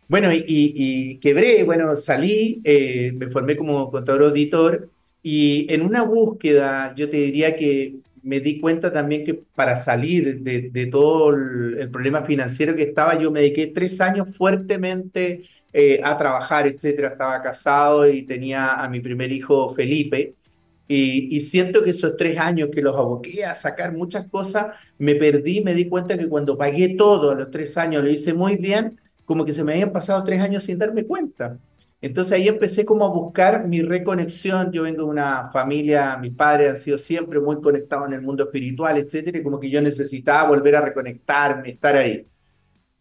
Bueno, 0.07 0.29
y, 0.33 1.17
quebré, 1.21 1.63
bueno, 1.63 1.95
salí, 1.95 2.61
eh, 2.63 3.13
me 3.15 3.27
formé 3.27 3.55
como 3.55 3.91
contador 3.91 4.23
auditor 4.23 4.89
y 5.21 5.71
en 5.71 5.81
una 5.81 6.01
búsqueda, 6.03 6.95
yo 6.95 7.09
te 7.09 7.17
diría 7.17 7.55
que 7.55 7.95
me 8.23 8.39
di 8.39 8.59
cuenta 8.59 8.91
también 8.91 9.23
que 9.23 9.33
para 9.33 9.75
salir 9.75 10.41
de, 10.41 10.85
todo 10.87 11.33
el, 11.33 11.89
problema 11.91 12.23
financiero 12.23 12.75
que 12.75 12.83
estaba, 12.83 13.17
yo 13.17 13.31
me 13.31 13.41
dediqué 13.41 13.67
tres 13.67 14.01
años 14.01 14.35
fuertemente 14.35 15.43
eh, 15.73 16.01
a 16.03 16.17
trabajar, 16.17 16.67
etcétera. 16.67 17.09
Estaba 17.09 17.41
casado 17.41 18.09
y 18.09 18.23
tenía 18.23 18.75
a 18.83 18.89
mi 18.89 18.99
primer 18.99 19.31
hijo 19.31 19.73
Felipe. 19.73 20.33
Y, 20.91 21.35
y, 21.35 21.41
siento 21.41 21.83
que 21.83 21.91
esos 21.91 22.17
tres 22.17 22.39
años 22.39 22.69
que 22.73 22.81
los 22.81 22.97
aboqué 22.97 23.45
a 23.45 23.53
sacar 23.53 23.93
muchas 23.93 24.27
cosas, 24.27 24.75
me 24.97 25.13
perdí, 25.13 25.61
me 25.63 25.75
di 25.75 25.87
cuenta 25.87 26.17
que 26.17 26.27
cuando 26.27 26.57
pagué 26.57 26.95
todo 26.97 27.29
a 27.29 27.35
los 27.35 27.51
tres 27.51 27.77
años 27.77 28.03
lo 28.03 28.09
hice 28.09 28.33
muy 28.33 28.57
bien, 28.57 28.99
como 29.25 29.45
que 29.45 29.53
se 29.53 29.63
me 29.63 29.73
habían 29.73 29.91
pasado 29.91 30.23
tres 30.23 30.41
años 30.41 30.63
sin 30.63 30.79
darme 30.79 31.05
cuenta. 31.05 31.59
Entonces 32.01 32.33
ahí 32.33 32.47
empecé 32.47 32.85
como 32.85 33.05
a 33.05 33.09
buscar 33.09 33.67
mi 33.67 33.81
reconexión. 33.81 34.71
Yo 34.71 34.83
vengo 34.83 35.03
de 35.03 35.09
una 35.09 35.51
familia, 35.51 36.17
mis 36.17 36.33
padres 36.33 36.69
han 36.71 36.77
sido 36.77 36.97
siempre 36.97 37.39
muy 37.39 37.61
conectados 37.61 38.07
en 38.07 38.13
el 38.13 38.21
mundo 38.21 38.45
espiritual, 38.45 38.97
etcétera, 38.97 39.37
y 39.37 39.43
como 39.43 39.59
que 39.59 39.69
yo 39.69 39.81
necesitaba 39.81 40.49
volver 40.49 40.75
a 40.77 40.81
reconectarme, 40.81 41.69
estar 41.69 41.95
ahí. 41.95 42.27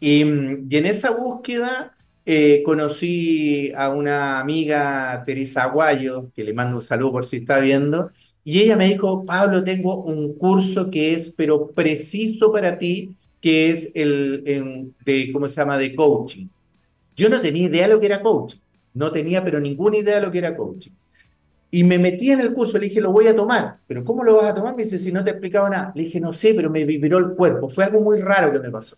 Y, 0.00 0.22
y 0.68 0.76
en 0.76 0.86
esa 0.86 1.10
búsqueda 1.12 1.96
eh, 2.30 2.62
conocí 2.62 3.72
a 3.74 3.88
una 3.88 4.38
amiga, 4.38 5.22
Teresa 5.24 5.62
Aguayo, 5.62 6.30
que 6.36 6.44
le 6.44 6.52
mando 6.52 6.76
un 6.76 6.82
saludo 6.82 7.12
por 7.12 7.24
si 7.24 7.38
está 7.38 7.58
viendo, 7.58 8.10
y 8.44 8.60
ella 8.60 8.76
me 8.76 8.86
dijo, 8.86 9.24
Pablo, 9.24 9.64
tengo 9.64 10.04
un 10.04 10.34
curso 10.34 10.90
que 10.90 11.14
es, 11.14 11.30
pero 11.30 11.68
preciso 11.68 12.52
para 12.52 12.76
ti, 12.76 13.14
que 13.40 13.70
es 13.70 13.92
el 13.94 14.92
de, 15.06 15.30
¿cómo 15.32 15.48
se 15.48 15.56
llama?, 15.56 15.78
de 15.78 15.94
coaching. 15.94 16.48
Yo 17.16 17.30
no 17.30 17.40
tenía 17.40 17.66
idea 17.66 17.88
de 17.88 17.94
lo 17.94 17.98
que 17.98 18.06
era 18.06 18.20
coaching. 18.20 18.58
No 18.92 19.10
tenía 19.10 19.42
pero 19.42 19.58
ninguna 19.58 19.96
idea 19.96 20.16
de 20.16 20.26
lo 20.26 20.30
que 20.30 20.38
era 20.38 20.54
coaching. 20.54 20.92
Y 21.70 21.82
me 21.82 21.98
metí 21.98 22.30
en 22.30 22.40
el 22.40 22.52
curso, 22.52 22.76
le 22.76 22.88
dije, 22.88 23.00
lo 23.00 23.10
voy 23.10 23.26
a 23.26 23.34
tomar. 23.34 23.78
¿Pero 23.86 24.04
cómo 24.04 24.22
lo 24.22 24.36
vas 24.36 24.50
a 24.50 24.54
tomar? 24.54 24.76
Me 24.76 24.82
dice, 24.82 24.98
si 24.98 25.12
no 25.12 25.24
te 25.24 25.30
he 25.30 25.32
explicado 25.32 25.70
nada. 25.70 25.92
Le 25.94 26.02
dije, 26.02 26.20
no 26.20 26.34
sé, 26.34 26.52
pero 26.52 26.68
me 26.68 26.84
vibró 26.84 27.16
el 27.16 27.30
cuerpo. 27.30 27.70
Fue 27.70 27.84
algo 27.84 28.02
muy 28.02 28.18
raro 28.20 28.52
que 28.52 28.60
me 28.60 28.70
pasó. 28.70 28.96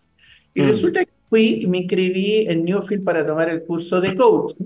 Y 0.53 0.61
mm. 0.61 0.65
resulta 0.65 1.05
fui 1.31 1.61
y 1.63 1.67
me 1.67 1.77
inscribí 1.79 2.45
en 2.49 2.65
Newfield 2.65 3.05
para 3.05 3.25
tomar 3.25 3.49
el 3.49 3.63
curso 3.63 4.01
de 4.01 4.13
coaching. 4.13 4.65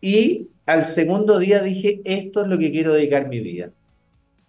Y 0.00 0.48
al 0.64 0.86
segundo 0.86 1.38
día 1.38 1.62
dije, 1.62 2.00
esto 2.04 2.42
es 2.42 2.48
lo 2.48 2.56
que 2.56 2.72
quiero 2.72 2.94
dedicar 2.94 3.28
mi 3.28 3.40
vida. 3.40 3.70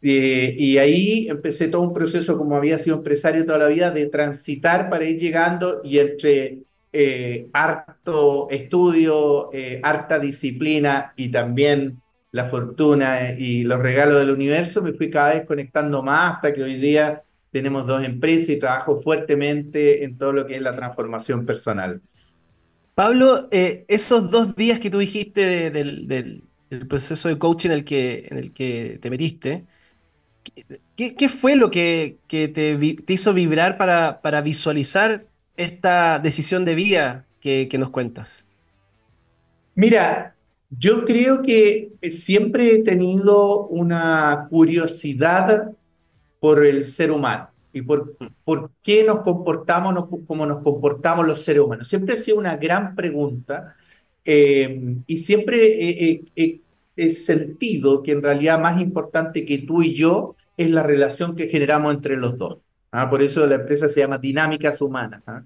Eh, 0.02 0.56
y 0.58 0.78
ahí 0.78 1.28
empecé 1.28 1.68
todo 1.68 1.82
un 1.82 1.94
proceso, 1.94 2.38
como 2.38 2.56
había 2.56 2.80
sido 2.80 2.96
empresario 2.98 3.46
toda 3.46 3.58
la 3.58 3.68
vida, 3.68 3.92
de 3.92 4.06
transitar 4.08 4.90
para 4.90 5.04
ir 5.04 5.20
llegando 5.20 5.82
y 5.84 6.00
entre 6.00 6.60
eh, 6.94 7.48
harto 7.52 8.48
estudio, 8.50 9.50
eh, 9.52 9.82
harta 9.84 10.20
disciplina 10.20 11.14
y 11.18 11.30
también 11.30 12.02
la 12.32 12.46
fortuna 12.46 13.34
y 13.38 13.64
los 13.64 13.80
regalos 13.80 14.18
del 14.18 14.32
universo, 14.32 14.82
me 14.82 14.94
fui 14.94 15.10
cada 15.10 15.34
vez 15.34 15.46
conectando 15.46 16.02
más 16.02 16.36
hasta 16.36 16.54
que 16.54 16.64
hoy 16.64 16.76
día 16.76 17.23
tenemos 17.54 17.86
dos 17.86 18.04
empresas 18.04 18.50
y 18.50 18.60
trabajo 18.60 19.00
fuertemente 19.00 20.04
en 20.04 20.18
todo 20.18 20.34
lo 20.34 20.48
que 20.48 20.56
es 20.56 20.62
la 20.62 20.76
transformación 20.76 21.46
personal. 21.46 22.02
Pablo, 22.96 23.48
eh, 23.52 23.86
esos 23.88 24.32
dos 24.32 24.56
días 24.56 24.80
que 24.80 24.90
tú 24.90 24.98
dijiste 24.98 25.70
del, 25.70 26.44
proceso 26.90 27.30
de 27.30 27.38
coaching 27.38 27.70
en 27.70 27.76
el 27.76 27.84
que, 27.86 28.28
en 28.32 28.38
el 28.40 28.52
que 28.52 28.98
te 29.00 29.12
metiste, 29.12 29.66
¿qué, 30.96 31.16
qué 31.16 31.30
fue 31.30 31.56
lo 31.56 31.70
que, 31.70 32.18
que 32.28 32.48
te, 32.48 32.76
te, 32.76 33.14
hizo 33.14 33.34
vibrar 33.36 33.78
para, 33.78 34.20
para 34.22 34.42
visualizar 34.42 35.24
esta 35.56 36.18
decisión 36.18 36.66
de 36.66 36.74
vida 36.74 37.28
que, 37.40 37.70
nos 37.78 37.92
cuentas? 37.92 38.48
Mira, 39.76 40.36
yo 40.72 41.06
creo 41.06 41.44
que 41.44 41.92
siempre 42.10 42.72
he 42.72 42.84
tenido 42.84 43.68
una 43.68 44.48
curiosidad 44.50 45.72
por 46.44 46.66
el 46.66 46.84
ser 46.84 47.10
humano 47.10 47.48
y 47.72 47.84
por, 47.84 48.18
por 48.44 48.72
qué 48.82 49.06
nos 49.06 49.22
comportamos 49.22 50.10
como 50.28 50.46
nos 50.46 50.62
comportamos 50.62 51.26
los 51.26 51.42
seres 51.42 51.62
humanos. 51.62 51.88
Siempre 51.88 52.16
ha 52.16 52.18
sido 52.18 52.38
una 52.38 52.58
gran 52.58 52.98
pregunta 52.98 53.78
eh, 54.26 54.98
y 55.08 55.18
siempre 55.20 56.20
he, 56.36 57.10
sentido 57.12 58.04
que 58.04 58.12
en 58.12 58.22
realidad 58.22 58.60
más 58.60 58.82
importante 58.82 59.46
que 59.46 59.60
tú 59.60 59.84
y 59.84 59.94
yo 59.94 60.36
es 60.58 60.70
la 60.70 60.84
relación 60.84 61.34
que 61.38 61.48
generamos 61.48 61.94
entre 61.94 62.18
los 62.18 62.38
dos. 62.38 62.58
¿ah? 62.92 63.10
Por 63.10 63.22
eso 63.22 63.48
la 63.48 63.56
empresa 63.56 63.88
se 63.88 64.02
llama 64.02 64.18
Dinámicas 64.18 64.82
Humanas. 64.82 65.22
¿ah? 65.26 65.46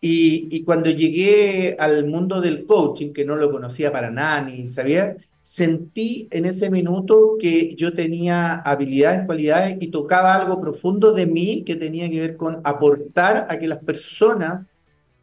Y, 0.00 0.46
y, 0.52 0.62
cuando 0.62 0.88
llegué 0.88 1.74
al 1.80 2.06
mundo 2.06 2.40
del 2.40 2.64
coaching, 2.64 3.12
que 3.12 3.24
no 3.24 3.34
lo 3.34 3.50
conocía 3.50 3.90
para 3.90 4.12
nada 4.12 4.42
ni 4.42 4.68
sabía, 4.68 5.16
sentí 5.52 6.28
en 6.30 6.46
ese 6.46 6.70
minuto 6.70 7.36
que 7.38 7.74
yo 7.74 7.92
tenía 7.92 8.54
habilidades, 8.54 9.26
cualidades 9.26 9.76
y 9.82 9.88
tocaba 9.88 10.34
algo 10.34 10.58
profundo 10.58 11.12
de 11.12 11.26
mí 11.26 11.62
que 11.62 11.76
tenía 11.76 12.08
que 12.08 12.20
ver 12.20 12.36
con 12.38 12.62
aportar 12.64 13.46
a 13.50 13.58
que 13.58 13.68
las 13.68 13.80
personas 13.84 14.64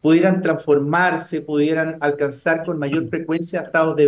pudieran 0.00 0.40
transformarse, 0.40 1.40
pudieran 1.42 1.96
alcanzar 2.00 2.64
con 2.64 2.78
mayor 2.78 3.08
frecuencia 3.08 3.62
estados 3.62 3.96
de 3.96 4.06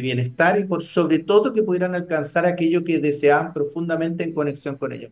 bienestar 0.00 0.60
y 0.60 0.64
por 0.64 0.84
sobre 0.84 1.18
todo 1.18 1.52
que 1.52 1.64
pudieran 1.64 1.96
alcanzar 1.96 2.46
aquello 2.46 2.84
que 2.84 3.00
deseaban 3.00 3.52
profundamente 3.52 4.22
en 4.22 4.32
conexión 4.32 4.76
con 4.76 4.92
ellos. 4.92 5.10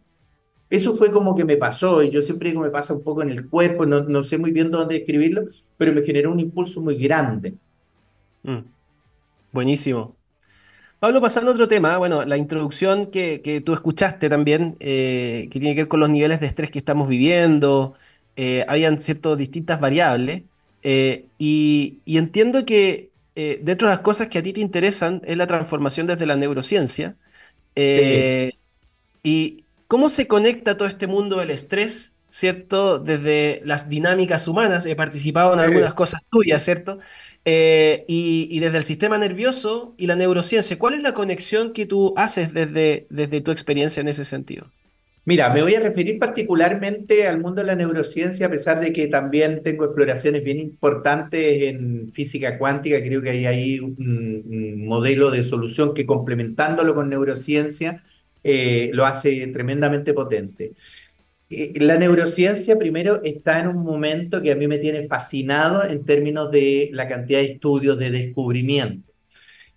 Eso 0.71 0.95
fue 0.95 1.11
como 1.11 1.35
que 1.35 1.45
me 1.45 1.57
pasó 1.57 2.05
y 2.05 2.09
yo 2.09 2.23
siempre 2.23 2.51
digo 2.51 2.63
me 2.63 2.71
pasa 2.71 2.95
un 2.95 3.03
poco 3.03 3.23
en 3.23 3.31
el 3.31 3.49
cuerpo, 3.49 3.85
no, 3.85 4.05
no 4.05 4.23
sé 4.23 4.39
muy 4.39 4.53
bien 4.53 4.71
dónde 4.71 4.99
escribirlo, 4.99 5.43
pero 5.77 5.93
me 5.93 6.03
generó 6.03 6.31
un 6.31 6.39
impulso 6.39 6.81
muy 6.81 6.95
grande. 6.99 7.55
Mm. 8.45 8.61
Buenísimo. 9.51 10.22
Pablo, 11.03 11.21
pasando 11.21 11.51
a 11.51 11.55
otro 11.55 11.67
tema, 11.67 11.97
bueno, 11.97 12.25
la 12.25 12.37
introducción 12.37 13.11
que, 13.11 13.41
que 13.43 13.61
tú 13.61 13.75
escuchaste 13.75 14.29
también, 14.29 14.77
eh, 14.79 15.49
que 15.51 15.59
tiene 15.59 15.75
que 15.75 15.81
ver 15.81 15.89
con 15.89 15.99
los 15.99 16.09
niveles 16.09 16.39
de 16.39 16.47
estrés 16.47 16.71
que 16.71 16.79
estamos 16.79 17.09
viviendo, 17.09 17.95
eh, 18.37 18.65
habían 18.69 19.01
ciertas 19.01 19.37
distintas 19.37 19.81
variables, 19.81 20.45
eh, 20.85 21.25
y, 21.41 21.99
y, 22.05 22.19
entiendo 22.19 22.65
que 22.65 23.11
dentro 23.35 23.89
de 23.89 23.95
las 23.95 24.03
cosas 24.03 24.29
que 24.29 24.39
a 24.39 24.45
ti 24.45 24.53
te 24.53 24.61
interesan 24.61 25.21
es 25.25 25.37
la 25.37 25.49
transformación 25.49 26.07
desde 26.07 26.25
la 26.25 26.37
neurociencia. 26.37 27.17
Sí. 27.75 28.53
Y, 29.25 29.65
¿Cómo 29.89 30.09
se 30.09 30.29
conecta 30.29 30.77
todo 30.77 30.87
este 30.87 31.09
mundo 31.09 31.41
del 31.41 31.51
estrés, 31.51 32.12
¿cierto? 32.33 32.99
Desde 32.99 33.61
las 33.63 33.91
dinámicas 33.91 34.49
humanas, 34.49 34.87
he 34.87 34.97
participado 34.97 35.53
en 35.53 35.61
algunas 35.61 35.93
cosas 35.93 36.25
tuyas, 36.31 36.65
¿cierto? 36.65 36.99
Eh, 37.45 38.05
y, 38.09 38.59
desde 38.59 38.79
el 38.79 38.85
sistema 38.85 39.19
nervioso 39.19 39.95
y 39.99 40.07
la 40.07 40.17
neurociencia, 40.17 40.79
¿cuál 40.79 40.95
es 40.95 41.03
la 41.03 41.13
conexión 41.13 41.73
que 41.73 41.85
tú 41.85 42.15
haces 42.17 42.55
desde, 42.55 43.07
desde 43.11 43.43
tu 43.43 43.51
experiencia 43.51 44.01
en 44.01 44.09
ese 44.09 44.25
sentido? 44.25 44.71
Mira, 45.25 45.51
me 45.51 45.63
voy 45.63 45.75
a 45.75 45.81
referir 45.81 46.19
particularmente 46.19 47.29
al 47.29 47.39
mundo 47.39 47.61
de 47.61 47.67
la 47.67 47.75
neurociencia, 47.77 48.47
a 48.47 48.51
pesar 48.51 48.81
de 48.81 48.93
que 48.93 49.09
también 49.09 49.63
tengo 49.63 49.85
exploraciones 49.85 50.43
bien 50.43 50.59
importantes 50.59 51.65
en 51.65 52.13
física 52.13 52.59
cuántica. 52.59 53.03
Creo 53.03 53.21
que 53.21 53.31
hay 53.31 53.47
ahí 53.47 53.79
un 53.79 54.87
modelo 54.87 55.31
de 55.31 55.45
solución 55.45 55.93
que 55.95 56.07
complementándolo 56.07 56.95
con 56.95 57.11
neurociencia 57.11 58.03
eh, 58.45 58.91
lo 58.95 59.07
hace 59.07 59.47
tremendamente 59.49 60.15
potente. 60.15 60.73
Eh, 61.53 61.73
la 61.81 61.99
neurociencia, 61.99 62.79
primero, 62.79 63.23
está 63.23 63.61
en 63.61 63.69
un 63.69 63.83
momento 63.85 64.41
que 64.41 64.53
a 64.53 64.57
mí 64.57 64.67
me 64.69 64.79
tiene 64.79 65.07
fascinado 65.07 65.85
en 65.85 66.05
términos 66.05 66.51
de 66.51 66.89
la 66.93 67.07
cantidad 67.09 67.41
de 67.41 67.53
estudios, 67.53 67.99
de 67.99 68.11
descubrimiento. 68.11 69.13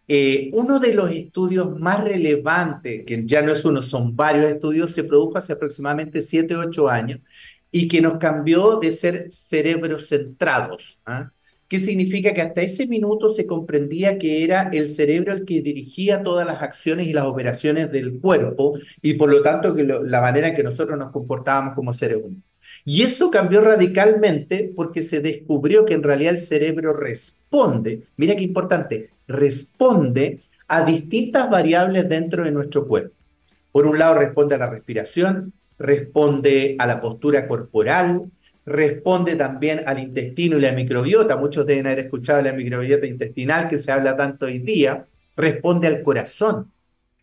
Eh, 0.07 0.51
uno 0.53 0.79
de 0.79 0.93
los 0.93 1.11
estudios 1.11 1.77
más 1.79 2.03
relevantes, 2.03 3.03
que 3.05 3.23
ya 3.25 3.41
no 3.41 3.51
es 3.51 3.65
uno, 3.65 3.81
son 3.81 4.15
varios 4.15 4.45
estudios, 4.45 4.93
se 4.93 5.03
produjo 5.03 5.37
hace 5.37 5.53
aproximadamente 5.53 6.21
7, 6.21 6.55
8 6.55 6.89
años 6.89 7.19
y 7.71 7.87
que 7.89 8.01
nos 8.01 8.19
cambió 8.19 8.79
de 8.79 8.91
ser 8.91 9.31
cerebros 9.31 10.07
centrados. 10.07 11.01
¿ah? 11.05 11.31
¿Qué 11.67 11.79
significa 11.79 12.33
que 12.33 12.41
hasta 12.41 12.61
ese 12.61 12.85
minuto 12.87 13.27
se 13.29 13.47
comprendía 13.47 14.19
que 14.19 14.43
era 14.43 14.69
el 14.71 14.87
cerebro 14.87 15.33
el 15.33 15.45
que 15.45 15.61
dirigía 15.61 16.21
todas 16.21 16.45
las 16.45 16.61
acciones 16.61 17.07
y 17.07 17.13
las 17.13 17.25
operaciones 17.25 17.91
del 17.91 18.19
cuerpo 18.19 18.77
y 19.01 19.15
por 19.15 19.31
lo 19.31 19.41
tanto 19.41 19.73
que 19.73 19.83
la 19.83 20.21
manera 20.21 20.49
en 20.49 20.55
que 20.55 20.63
nosotros 20.63 20.97
nos 20.97 21.11
comportábamos 21.11 21.73
como 21.73 21.91
seres 21.91 22.17
humanos. 22.17 22.43
Y 22.83 23.03
eso 23.03 23.31
cambió 23.31 23.61
radicalmente 23.61 24.71
porque 24.75 25.01
se 25.01 25.21
descubrió 25.21 25.85
que 25.85 25.95
en 25.95 26.03
realidad 26.03 26.33
el 26.33 26.39
cerebro 26.39 26.93
responde, 26.93 28.03
mira 28.17 28.35
qué 28.35 28.43
importante, 28.43 29.09
responde 29.27 30.39
a 30.67 30.85
distintas 30.85 31.49
variables 31.49 32.07
dentro 32.09 32.43
de 32.43 32.51
nuestro 32.51 32.87
cuerpo. 32.87 33.15
Por 33.71 33.87
un 33.87 33.99
lado 33.99 34.19
responde 34.19 34.55
a 34.55 34.59
la 34.59 34.69
respiración, 34.69 35.53
responde 35.77 36.75
a 36.79 36.85
la 36.85 37.01
postura 37.01 37.47
corporal, 37.47 38.31
responde 38.65 39.35
también 39.35 39.83
al 39.85 39.99
intestino 39.99 40.57
y 40.57 40.61
la 40.61 40.71
microbiota. 40.71 41.37
Muchos 41.37 41.65
deben 41.65 41.87
haber 41.87 42.05
escuchado 42.05 42.41
la 42.41 42.53
microbiota 42.53 43.05
intestinal 43.05 43.69
que 43.69 43.77
se 43.77 43.91
habla 43.91 44.15
tanto 44.17 44.45
hoy 44.45 44.59
día. 44.59 45.05
Responde 45.35 45.87
al 45.87 46.01
corazón, 46.01 46.71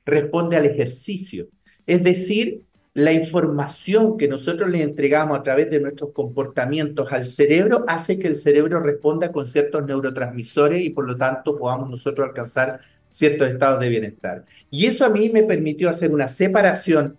responde 0.04 0.56
al 0.56 0.66
ejercicio. 0.66 1.48
Es 1.86 2.04
decir, 2.04 2.62
la 2.94 3.12
información 3.12 4.18
que 4.18 4.28
nosotros 4.28 4.68
le 4.68 4.82
entregamos 4.82 5.38
a 5.38 5.42
través 5.42 5.70
de 5.70 5.80
nuestros 5.80 6.10
comportamientos 6.12 7.10
al 7.10 7.26
cerebro 7.26 7.84
hace 7.88 8.18
que 8.18 8.28
el 8.28 8.36
cerebro 8.36 8.80
responda 8.80 9.32
con 9.32 9.46
ciertos 9.46 9.84
neurotransmisores 9.86 10.82
y 10.82 10.90
por 10.90 11.06
lo 11.06 11.16
tanto 11.16 11.58
podamos 11.58 11.88
nosotros 11.88 12.28
alcanzar 12.28 12.80
ciertos 13.10 13.48
estados 13.48 13.80
de 13.80 13.88
bienestar. 13.88 14.44
Y 14.70 14.86
eso 14.86 15.04
a 15.04 15.10
mí 15.10 15.30
me 15.30 15.42
permitió 15.42 15.88
hacer 15.88 16.12
una 16.12 16.28
separación 16.28 17.16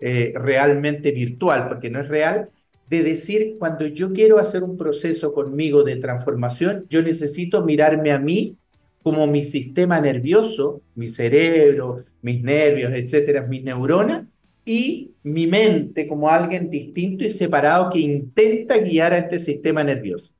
eh, 0.00 0.32
realmente 0.36 1.10
virtual, 1.10 1.68
porque 1.68 1.90
no 1.90 2.00
es 2.00 2.08
real, 2.08 2.50
de 2.88 3.02
decir, 3.02 3.56
cuando 3.58 3.86
yo 3.86 4.12
quiero 4.12 4.38
hacer 4.38 4.62
un 4.62 4.76
proceso 4.76 5.32
conmigo 5.34 5.82
de 5.82 5.96
transformación, 5.96 6.86
yo 6.88 7.02
necesito 7.02 7.64
mirarme 7.64 8.12
a 8.12 8.18
mí 8.18 8.56
como 9.02 9.26
mi 9.26 9.42
sistema 9.42 10.00
nervioso, 10.00 10.82
mi 10.94 11.08
cerebro, 11.08 12.04
mis 12.22 12.42
nervios, 12.42 12.92
etcétera, 12.92 13.46
mis 13.46 13.62
neuronas, 13.62 14.26
y 14.68 15.12
mi 15.22 15.46
mente 15.46 16.06
como 16.06 16.28
alguien 16.28 16.68
distinto 16.68 17.24
y 17.24 17.30
separado 17.30 17.88
que 17.88 18.00
intenta 18.00 18.76
guiar 18.76 19.14
a 19.14 19.18
este 19.18 19.38
sistema 19.38 19.82
nervioso. 19.82 20.34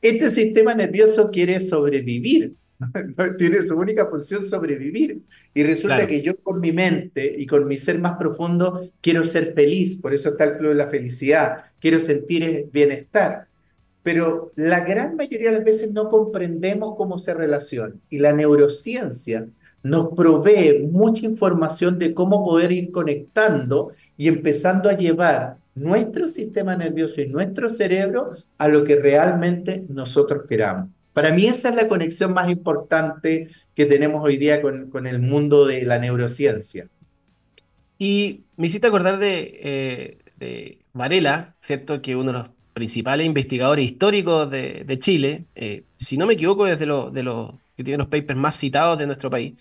Este 0.00 0.30
sistema 0.30 0.74
nervioso 0.74 1.30
quiere 1.30 1.60
sobrevivir, 1.60 2.54
tiene 3.38 3.62
su 3.62 3.78
única 3.78 4.06
función 4.06 4.42
sobrevivir. 4.46 5.22
Y 5.54 5.62
resulta 5.62 6.06
que 6.06 6.22
yo 6.22 6.36
con 6.36 6.60
mi 6.60 6.72
mente 6.72 7.34
y 7.36 7.46
con 7.46 7.66
mi 7.66 7.78
ser 7.78 7.98
más 7.98 8.16
profundo 8.16 8.88
quiero 9.00 9.24
ser 9.24 9.54
feliz, 9.54 10.00
por 10.00 10.14
eso 10.14 10.30
está 10.30 10.44
el 10.44 10.56
club 10.58 10.70
de 10.70 10.76
la 10.76 10.88
felicidad, 10.88 11.64
quiero 11.80 12.00
sentir 12.00 12.68
bienestar. 12.72 13.46
Pero 14.02 14.52
la 14.56 14.80
gran 14.80 15.14
mayoría 15.14 15.50
de 15.50 15.56
las 15.58 15.64
veces 15.64 15.92
no 15.92 16.08
comprendemos 16.08 16.96
cómo 16.96 17.18
se 17.18 17.34
relaciona. 17.34 17.94
Y 18.10 18.18
la 18.18 18.32
neurociencia 18.32 19.46
nos 19.82 20.08
provee 20.14 20.88
mucha 20.90 21.26
información 21.26 21.98
de 21.98 22.14
cómo 22.14 22.44
poder 22.44 22.72
ir 22.72 22.90
conectando 22.90 23.92
y 24.16 24.28
empezando 24.28 24.88
a 24.88 24.96
llevar 24.96 25.56
nuestro 25.74 26.28
sistema 26.28 26.76
nervioso 26.76 27.20
y 27.20 27.28
nuestro 27.28 27.70
cerebro 27.70 28.32
a 28.58 28.68
lo 28.68 28.84
que 28.84 28.96
realmente 28.96 29.84
nosotros 29.88 30.42
queramos. 30.48 30.88
Para 31.12 31.32
mí 31.32 31.46
esa 31.46 31.68
es 31.68 31.74
la 31.74 31.88
conexión 31.88 32.32
más 32.32 32.50
importante 32.50 33.48
que 33.74 33.86
tenemos 33.86 34.24
hoy 34.24 34.36
día 34.36 34.62
con, 34.62 34.90
con 34.90 35.06
el 35.06 35.18
mundo 35.18 35.66
de 35.66 35.82
la 35.82 35.98
neurociencia. 35.98 36.88
Y 37.98 38.40
me 38.56 38.66
hiciste 38.66 38.88
acordar 38.88 39.18
de, 39.18 39.60
eh, 39.62 40.18
de 40.38 40.78
Varela, 40.92 41.54
¿cierto? 41.60 42.02
Que 42.02 42.16
uno 42.16 42.32
de 42.32 42.38
los 42.38 42.50
principales 42.72 43.26
investigadores 43.26 43.84
históricos 43.84 44.50
de, 44.50 44.84
de 44.84 44.98
Chile, 44.98 45.44
eh, 45.54 45.84
si 45.98 46.16
no 46.16 46.26
me 46.26 46.34
equivoco, 46.34 46.66
es 46.66 46.78
de 46.80 46.86
los 46.86 47.12
de 47.12 47.22
los 47.22 47.52
que 47.76 47.84
tiene 47.84 47.98
los 47.98 48.08
papers 48.08 48.36
más 48.36 48.58
citados 48.58 48.98
de 48.98 49.06
nuestro 49.06 49.30
país. 49.30 49.54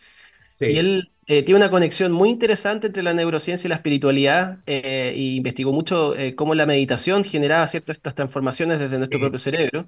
Sí. 0.50 0.66
Y 0.72 0.78
él 0.78 1.12
eh, 1.28 1.44
tiene 1.44 1.58
una 1.58 1.70
conexión 1.70 2.12
muy 2.12 2.30
interesante 2.30 2.88
entre 2.88 3.04
la 3.04 3.14
neurociencia 3.14 3.68
y 3.68 3.70
la 3.70 3.76
espiritualidad, 3.76 4.58
e 4.66 5.14
investigó 5.16 5.72
mucho 5.72 6.16
cómo 6.36 6.56
la 6.56 6.66
meditación 6.66 7.24
generaba 7.24 7.68
¿cierto? 7.68 7.92
estas 7.92 8.16
transformaciones 8.16 8.80
desde 8.80 8.98
nuestro 8.98 9.20
sí. 9.20 9.22
propio 9.22 9.40
cerebro. 9.40 9.88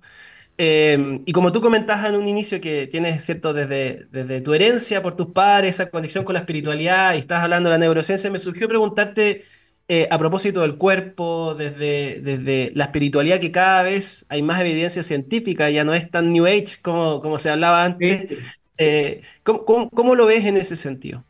Eh, 0.58 1.20
y 1.26 1.32
como 1.32 1.52
tú 1.52 1.62
comentabas 1.62 2.10
en 2.10 2.16
un 2.16 2.28
inicio 2.28 2.62
que 2.62 2.88
tienes, 2.88 3.24
¿cierto?, 3.26 3.54
desde, 3.54 4.06
desde 4.12 4.42
tu 4.42 4.54
herencia 4.54 5.02
por 5.02 5.16
tus 5.16 5.28
padres, 5.28 5.72
esa 5.72 5.90
conexión 5.90 6.24
con 6.24 6.34
la 6.34 6.42
espiritualidad 6.42 7.16
y 7.16 7.20
estás 7.20 7.44
hablando 7.44 7.70
de 7.70 7.76
la 7.76 7.80
neurociencia, 7.80 8.30
me 8.30 8.40
surgió 8.40 8.68
preguntarte 8.68 9.44
eh, 9.88 10.08
a 10.12 10.18
propósito 10.18 10.62
del 10.62 10.78
cuerpo, 10.78 11.56
desde, 11.56 12.22
desde 12.22 12.72
la 12.76 12.86
espiritualidad 12.86 13.40
que 13.40 13.52
cada 13.52 13.84
vez 13.84 14.26
hay 14.30 14.42
más 14.42 14.62
evidencia 14.62 15.04
científica, 15.04 15.70
ya 15.70 15.84
no 15.84 15.94
es 15.94 16.10
tan 16.10 16.32
New 16.32 16.46
Age 16.46 16.78
como, 16.82 17.20
como 17.20 17.38
se 17.40 17.50
hablaba 17.50 17.84
antes. 17.84 18.60
Eh, 18.78 19.22
¿cómo, 19.44 19.66
cómo, 19.66 19.90
cómo 19.90 20.16
lo 20.16 20.26
ves 20.26 20.46
en 20.46 20.58
ese 20.58 20.76
sentido? 20.76 21.26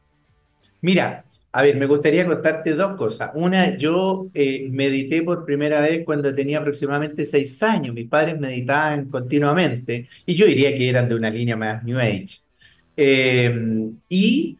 Mira, 0.81 1.25
a 1.55 1.61
ver, 1.61 1.77
me 1.77 1.85
gustaría 1.85 2.25
contarte 2.25 2.73
dos 2.73 2.95
cosas. 2.95 3.31
Una, 3.35 3.77
yo 3.77 4.27
eh, 4.33 4.67
medité 4.71 5.21
por 5.21 5.45
primera 5.45 5.81
vez 5.81 6.03
cuando 6.03 6.33
tenía 6.33 6.57
aproximadamente 6.57 7.25
seis 7.25 7.61
años. 7.61 7.93
Mis 7.93 8.09
padres 8.09 8.39
meditaban 8.39 9.05
continuamente 9.05 10.07
y 10.25 10.33
yo 10.33 10.47
diría 10.47 10.75
que 10.75 10.89
eran 10.89 11.07
de 11.07 11.15
una 11.15 11.29
línea 11.29 11.55
más 11.55 11.83
New 11.83 11.99
Age. 11.99 12.39
Eh, 12.97 13.91
y 14.09 14.57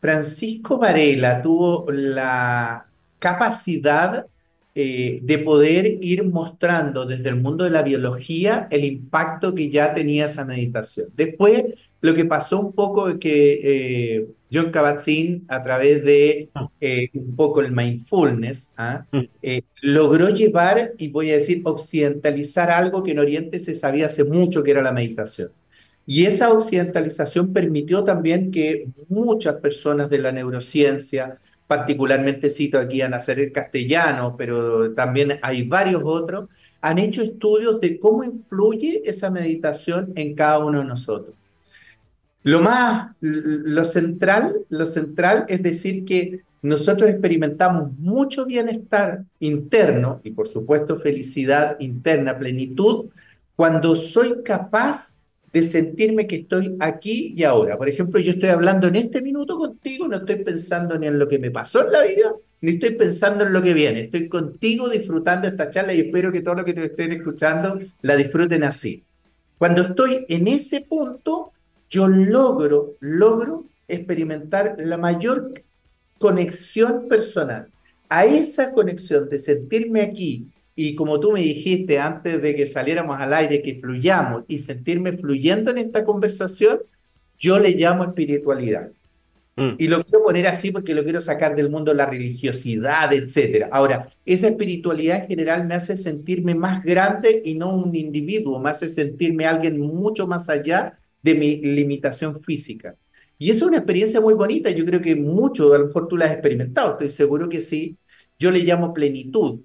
Francisco 0.00 0.78
Varela 0.78 1.42
tuvo 1.42 1.90
la 1.90 2.86
capacidad 3.18 4.26
eh, 4.74 5.20
de 5.22 5.38
poder 5.38 5.98
ir 6.02 6.24
mostrando 6.24 7.06
desde 7.06 7.30
el 7.30 7.36
mundo 7.36 7.64
de 7.64 7.70
la 7.70 7.82
biología 7.82 8.68
el 8.70 8.84
impacto 8.84 9.54
que 9.54 9.70
ya 9.70 9.94
tenía 9.94 10.26
esa 10.26 10.44
meditación. 10.44 11.08
Después, 11.16 11.64
lo 12.02 12.14
que 12.14 12.24
pasó 12.26 12.60
un 12.60 12.72
poco 12.72 13.08
es 13.08 13.16
que 13.16 13.60
eh, 13.62 14.26
John 14.56 14.72
Kabat-Zinn, 14.72 15.44
a 15.48 15.62
través 15.62 16.02
de 16.04 16.48
ah. 16.54 16.68
eh, 16.80 17.10
un 17.14 17.36
poco 17.36 17.60
el 17.60 17.72
mindfulness, 17.72 18.72
¿ah? 18.76 19.04
mm. 19.12 19.20
eh, 19.42 19.62
logró 19.82 20.30
llevar, 20.30 20.92
y 20.98 21.08
voy 21.08 21.30
a 21.30 21.34
decir, 21.34 21.60
occidentalizar 21.64 22.70
algo 22.70 23.02
que 23.02 23.12
en 23.12 23.18
Oriente 23.18 23.58
se 23.58 23.74
sabía 23.74 24.06
hace 24.06 24.24
mucho 24.24 24.62
que 24.62 24.70
era 24.70 24.82
la 24.82 24.92
meditación. 24.92 25.50
Y 26.06 26.24
esa 26.24 26.52
occidentalización 26.52 27.52
permitió 27.52 28.04
también 28.04 28.52
que 28.52 28.88
muchas 29.08 29.56
personas 29.56 30.08
de 30.08 30.18
la 30.18 30.30
neurociencia, 30.30 31.38
particularmente 31.66 32.48
cito 32.48 32.78
aquí 32.78 33.02
a 33.02 33.08
Nazaret 33.08 33.52
Castellano, 33.52 34.36
pero 34.38 34.92
también 34.92 35.38
hay 35.42 35.64
varios 35.64 36.02
otros, 36.04 36.48
han 36.80 36.98
hecho 36.98 37.22
estudios 37.22 37.80
de 37.80 37.98
cómo 37.98 38.22
influye 38.22 39.02
esa 39.04 39.30
meditación 39.30 40.12
en 40.14 40.34
cada 40.34 40.60
uno 40.60 40.78
de 40.78 40.84
nosotros. 40.84 41.34
Lo 42.46 42.60
más, 42.60 43.10
lo 43.20 43.84
central, 43.84 44.54
lo 44.68 44.86
central 44.86 45.46
es 45.48 45.64
decir 45.64 46.04
que 46.04 46.42
nosotros 46.62 47.10
experimentamos 47.10 47.98
mucho 47.98 48.46
bienestar 48.46 49.24
interno 49.40 50.20
y 50.22 50.30
por 50.30 50.46
supuesto 50.46 51.00
felicidad 51.00 51.76
interna, 51.80 52.38
plenitud, 52.38 53.06
cuando 53.56 53.96
soy 53.96 54.44
capaz 54.44 55.24
de 55.52 55.64
sentirme 55.64 56.28
que 56.28 56.36
estoy 56.36 56.76
aquí 56.78 57.34
y 57.36 57.42
ahora. 57.42 57.76
Por 57.76 57.88
ejemplo, 57.88 58.20
yo 58.20 58.30
estoy 58.30 58.50
hablando 58.50 58.86
en 58.86 58.94
este 58.94 59.22
minuto 59.22 59.58
contigo, 59.58 60.06
no 60.06 60.18
estoy 60.18 60.36
pensando 60.44 60.96
ni 60.96 61.08
en 61.08 61.18
lo 61.18 61.26
que 61.26 61.40
me 61.40 61.50
pasó 61.50 61.84
en 61.84 61.90
la 61.90 62.04
vida, 62.04 62.32
ni 62.60 62.74
estoy 62.74 62.90
pensando 62.90 63.44
en 63.44 63.52
lo 63.52 63.60
que 63.60 63.74
viene. 63.74 64.02
Estoy 64.02 64.28
contigo 64.28 64.88
disfrutando 64.88 65.48
esta 65.48 65.68
charla 65.72 65.94
y 65.94 66.00
espero 66.02 66.30
que 66.30 66.42
todos 66.42 66.58
los 66.58 66.64
que 66.64 66.74
te 66.74 66.84
estén 66.84 67.10
escuchando 67.10 67.80
la 68.02 68.14
disfruten 68.14 68.62
así. 68.62 69.02
Cuando 69.58 69.82
estoy 69.82 70.26
en 70.28 70.46
ese 70.46 70.82
punto, 70.82 71.45
yo 71.88 72.08
logro, 72.08 72.96
logro 73.00 73.64
experimentar 73.88 74.76
la 74.78 74.96
mayor 74.96 75.52
conexión 76.18 77.08
personal. 77.08 77.68
A 78.08 78.24
esa 78.24 78.72
conexión 78.72 79.28
de 79.28 79.38
sentirme 79.38 80.00
aquí 80.00 80.48
y 80.74 80.94
como 80.94 81.18
tú 81.18 81.32
me 81.32 81.40
dijiste 81.40 81.98
antes 81.98 82.40
de 82.40 82.54
que 82.54 82.66
saliéramos 82.66 83.16
al 83.18 83.32
aire, 83.32 83.62
que 83.62 83.80
fluyamos 83.80 84.44
y 84.46 84.58
sentirme 84.58 85.16
fluyendo 85.16 85.70
en 85.70 85.78
esta 85.78 86.04
conversación, 86.04 86.80
yo 87.38 87.58
le 87.58 87.70
llamo 87.70 88.04
espiritualidad. 88.04 88.90
Mm. 89.56 89.70
Y 89.78 89.88
lo 89.88 90.04
quiero 90.04 90.22
poner 90.22 90.46
así 90.46 90.70
porque 90.70 90.94
lo 90.94 91.02
quiero 91.02 91.22
sacar 91.22 91.56
del 91.56 91.70
mundo 91.70 91.94
la 91.94 92.04
religiosidad, 92.04 93.10
etc. 93.14 93.68
Ahora, 93.72 94.12
esa 94.26 94.48
espiritualidad 94.48 95.22
en 95.22 95.28
general 95.28 95.66
me 95.66 95.74
hace 95.74 95.96
sentirme 95.96 96.54
más 96.54 96.84
grande 96.84 97.40
y 97.42 97.54
no 97.54 97.74
un 97.74 97.94
individuo, 97.96 98.60
me 98.60 98.70
hace 98.70 98.90
sentirme 98.90 99.46
alguien 99.46 99.80
mucho 99.80 100.26
más 100.26 100.50
allá 100.50 100.98
de 101.26 101.34
mi 101.34 101.56
limitación 101.56 102.40
física. 102.40 102.94
Y 103.38 103.50
es 103.50 103.60
una 103.60 103.78
experiencia 103.78 104.20
muy 104.20 104.34
bonita, 104.34 104.70
yo 104.70 104.84
creo 104.86 105.02
que 105.02 105.16
mucho, 105.16 105.74
a 105.74 105.78
lo 105.78 105.86
mejor 105.88 106.06
tú 106.08 106.16
la 106.16 106.26
has 106.26 106.32
experimentado, 106.32 106.92
estoy 106.92 107.10
seguro 107.10 107.48
que 107.48 107.60
sí. 107.60 107.96
Yo 108.38 108.50
le 108.50 108.60
llamo 108.60 108.94
plenitud. 108.94 109.60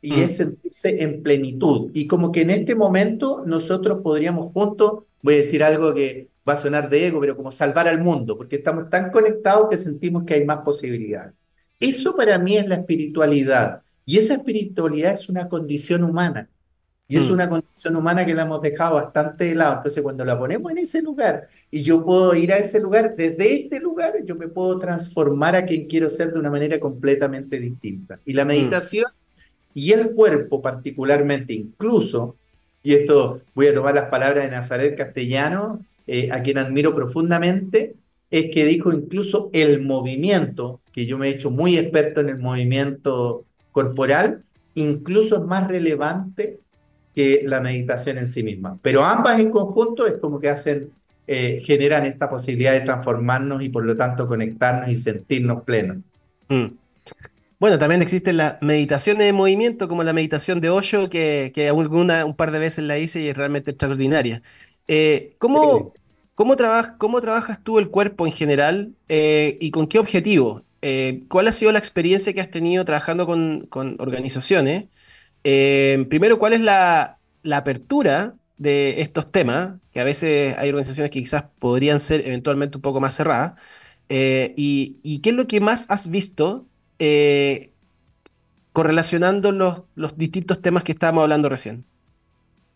Y 0.00 0.20
es 0.20 0.36
sentirse 0.38 1.02
en 1.02 1.22
plenitud. 1.22 1.90
Y 1.94 2.06
como 2.06 2.32
que 2.32 2.42
en 2.42 2.50
este 2.50 2.74
momento 2.74 3.44
nosotros 3.46 4.00
podríamos 4.02 4.50
juntos, 4.52 5.04
voy 5.20 5.34
a 5.34 5.38
decir 5.38 5.62
algo 5.62 5.94
que 5.94 6.28
va 6.48 6.54
a 6.54 6.56
sonar 6.56 6.88
de 6.88 7.06
ego, 7.06 7.20
pero 7.20 7.36
como 7.36 7.52
salvar 7.52 7.86
al 7.86 8.02
mundo, 8.02 8.36
porque 8.36 8.56
estamos 8.56 8.88
tan 8.90 9.10
conectados 9.10 9.68
que 9.70 9.76
sentimos 9.76 10.24
que 10.24 10.34
hay 10.34 10.44
más 10.44 10.58
posibilidades. 10.64 11.34
Eso 11.78 12.16
para 12.16 12.38
mí 12.38 12.56
es 12.56 12.66
la 12.66 12.76
espiritualidad. 12.76 13.82
Y 14.06 14.18
esa 14.18 14.34
espiritualidad 14.34 15.12
es 15.14 15.28
una 15.28 15.48
condición 15.48 16.02
humana. 16.02 16.48
Y 17.12 17.18
es 17.18 17.28
mm. 17.28 17.32
una 17.34 17.50
condición 17.50 17.94
humana 17.94 18.24
que 18.24 18.32
la 18.32 18.44
hemos 18.44 18.62
dejado 18.62 18.94
bastante 18.94 19.44
de 19.44 19.54
lado. 19.54 19.76
Entonces, 19.76 20.02
cuando 20.02 20.24
la 20.24 20.38
ponemos 20.38 20.72
en 20.72 20.78
ese 20.78 21.02
lugar 21.02 21.46
y 21.70 21.82
yo 21.82 22.02
puedo 22.02 22.34
ir 22.34 22.54
a 22.54 22.56
ese 22.56 22.80
lugar, 22.80 23.14
desde 23.14 23.52
este 23.52 23.80
lugar 23.80 24.14
yo 24.24 24.34
me 24.34 24.48
puedo 24.48 24.78
transformar 24.78 25.54
a 25.54 25.66
quien 25.66 25.86
quiero 25.86 26.08
ser 26.08 26.32
de 26.32 26.38
una 26.38 26.50
manera 26.50 26.80
completamente 26.80 27.60
distinta. 27.60 28.18
Y 28.24 28.32
la 28.32 28.46
mm. 28.46 28.48
meditación 28.48 29.04
y 29.74 29.92
el 29.92 30.14
cuerpo 30.14 30.62
particularmente, 30.62 31.52
incluso, 31.52 32.36
y 32.82 32.94
esto 32.94 33.42
voy 33.54 33.66
a 33.66 33.74
tomar 33.74 33.94
las 33.94 34.08
palabras 34.08 34.46
de 34.46 34.50
Nazaret 34.50 34.96
Castellano, 34.96 35.84
eh, 36.06 36.30
a 36.32 36.42
quien 36.42 36.56
admiro 36.56 36.94
profundamente, 36.94 37.94
es 38.30 38.50
que 38.50 38.64
dijo 38.64 38.90
incluso 38.90 39.50
el 39.52 39.82
movimiento, 39.82 40.80
que 40.94 41.04
yo 41.04 41.18
me 41.18 41.28
he 41.28 41.32
hecho 41.32 41.50
muy 41.50 41.76
experto 41.76 42.22
en 42.22 42.30
el 42.30 42.38
movimiento 42.38 43.44
corporal, 43.70 44.44
incluso 44.74 45.36
es 45.36 45.42
más 45.42 45.68
relevante 45.68 46.58
que 47.14 47.42
la 47.44 47.60
meditación 47.60 48.18
en 48.18 48.26
sí 48.26 48.42
misma. 48.42 48.78
Pero 48.82 49.04
ambas 49.04 49.38
en 49.40 49.50
conjunto 49.50 50.06
es 50.06 50.14
como 50.14 50.40
que 50.40 50.48
hacen, 50.48 50.90
eh, 51.26 51.62
generan 51.64 52.06
esta 52.06 52.30
posibilidad 52.30 52.72
de 52.72 52.80
transformarnos 52.80 53.62
y 53.62 53.68
por 53.68 53.84
lo 53.84 53.96
tanto 53.96 54.26
conectarnos 54.26 54.88
y 54.88 54.96
sentirnos 54.96 55.62
plenos. 55.62 55.98
Mm. 56.48 56.66
Bueno, 57.58 57.78
también 57.78 58.02
existe 58.02 58.32
la 58.32 58.58
meditación 58.60 59.18
de 59.18 59.32
movimiento, 59.32 59.86
como 59.86 60.02
la 60.02 60.12
meditación 60.12 60.60
de 60.60 60.70
Osho, 60.70 61.08
que, 61.08 61.52
que 61.54 61.68
alguna, 61.68 62.24
un 62.24 62.34
par 62.34 62.50
de 62.50 62.58
veces 62.58 62.84
la 62.84 62.98
hice 62.98 63.20
y 63.20 63.28
es 63.28 63.36
realmente 63.36 63.70
extraordinaria. 63.70 64.42
Eh, 64.88 65.34
¿cómo, 65.38 65.92
cómo, 66.34 66.56
¿Cómo 66.98 67.20
trabajas 67.20 67.62
tú 67.62 67.78
el 67.78 67.88
cuerpo 67.88 68.26
en 68.26 68.32
general 68.32 68.94
eh, 69.08 69.58
y 69.60 69.70
con 69.70 69.86
qué 69.86 70.00
objetivo? 70.00 70.62
¿Cuál 71.28 71.46
ha 71.46 71.52
sido 71.52 71.70
la 71.70 71.78
experiencia 71.78 72.32
que 72.32 72.40
has 72.40 72.50
tenido 72.50 72.84
trabajando 72.84 73.24
con, 73.24 73.66
con 73.66 73.94
organizaciones? 74.00 74.86
Eh, 75.44 76.06
primero, 76.08 76.38
¿cuál 76.38 76.52
es 76.52 76.60
la, 76.60 77.18
apertura 77.52 78.36
de 78.58 79.00
estos 79.00 79.30
temas? 79.30 79.78
Que 79.92 80.00
a 80.00 80.04
veces 80.04 80.56
hay 80.58 80.68
organizaciones 80.68 81.10
que 81.10 81.20
quizás 81.20 81.44
podrían 81.58 82.00
ser 82.00 82.26
eventualmente 82.26 82.78
un 82.78 82.82
poco 82.82 83.00
más 83.00 83.16
cerradas. 83.16 83.54
Eh, 84.08 84.54
y, 84.56 85.20
qué 85.22 85.30
es 85.30 85.36
lo 85.36 85.46
que 85.46 85.60
más 85.60 85.86
has 85.90 86.10
visto 86.10 86.66
eh, 86.98 87.72
correlacionando 88.72 89.52
los, 89.94 90.18
distintos 90.18 90.60
temas 90.60 90.84
que 90.84 90.92
estábamos 90.92 91.22
hablando 91.22 91.48
recién? 91.48 91.84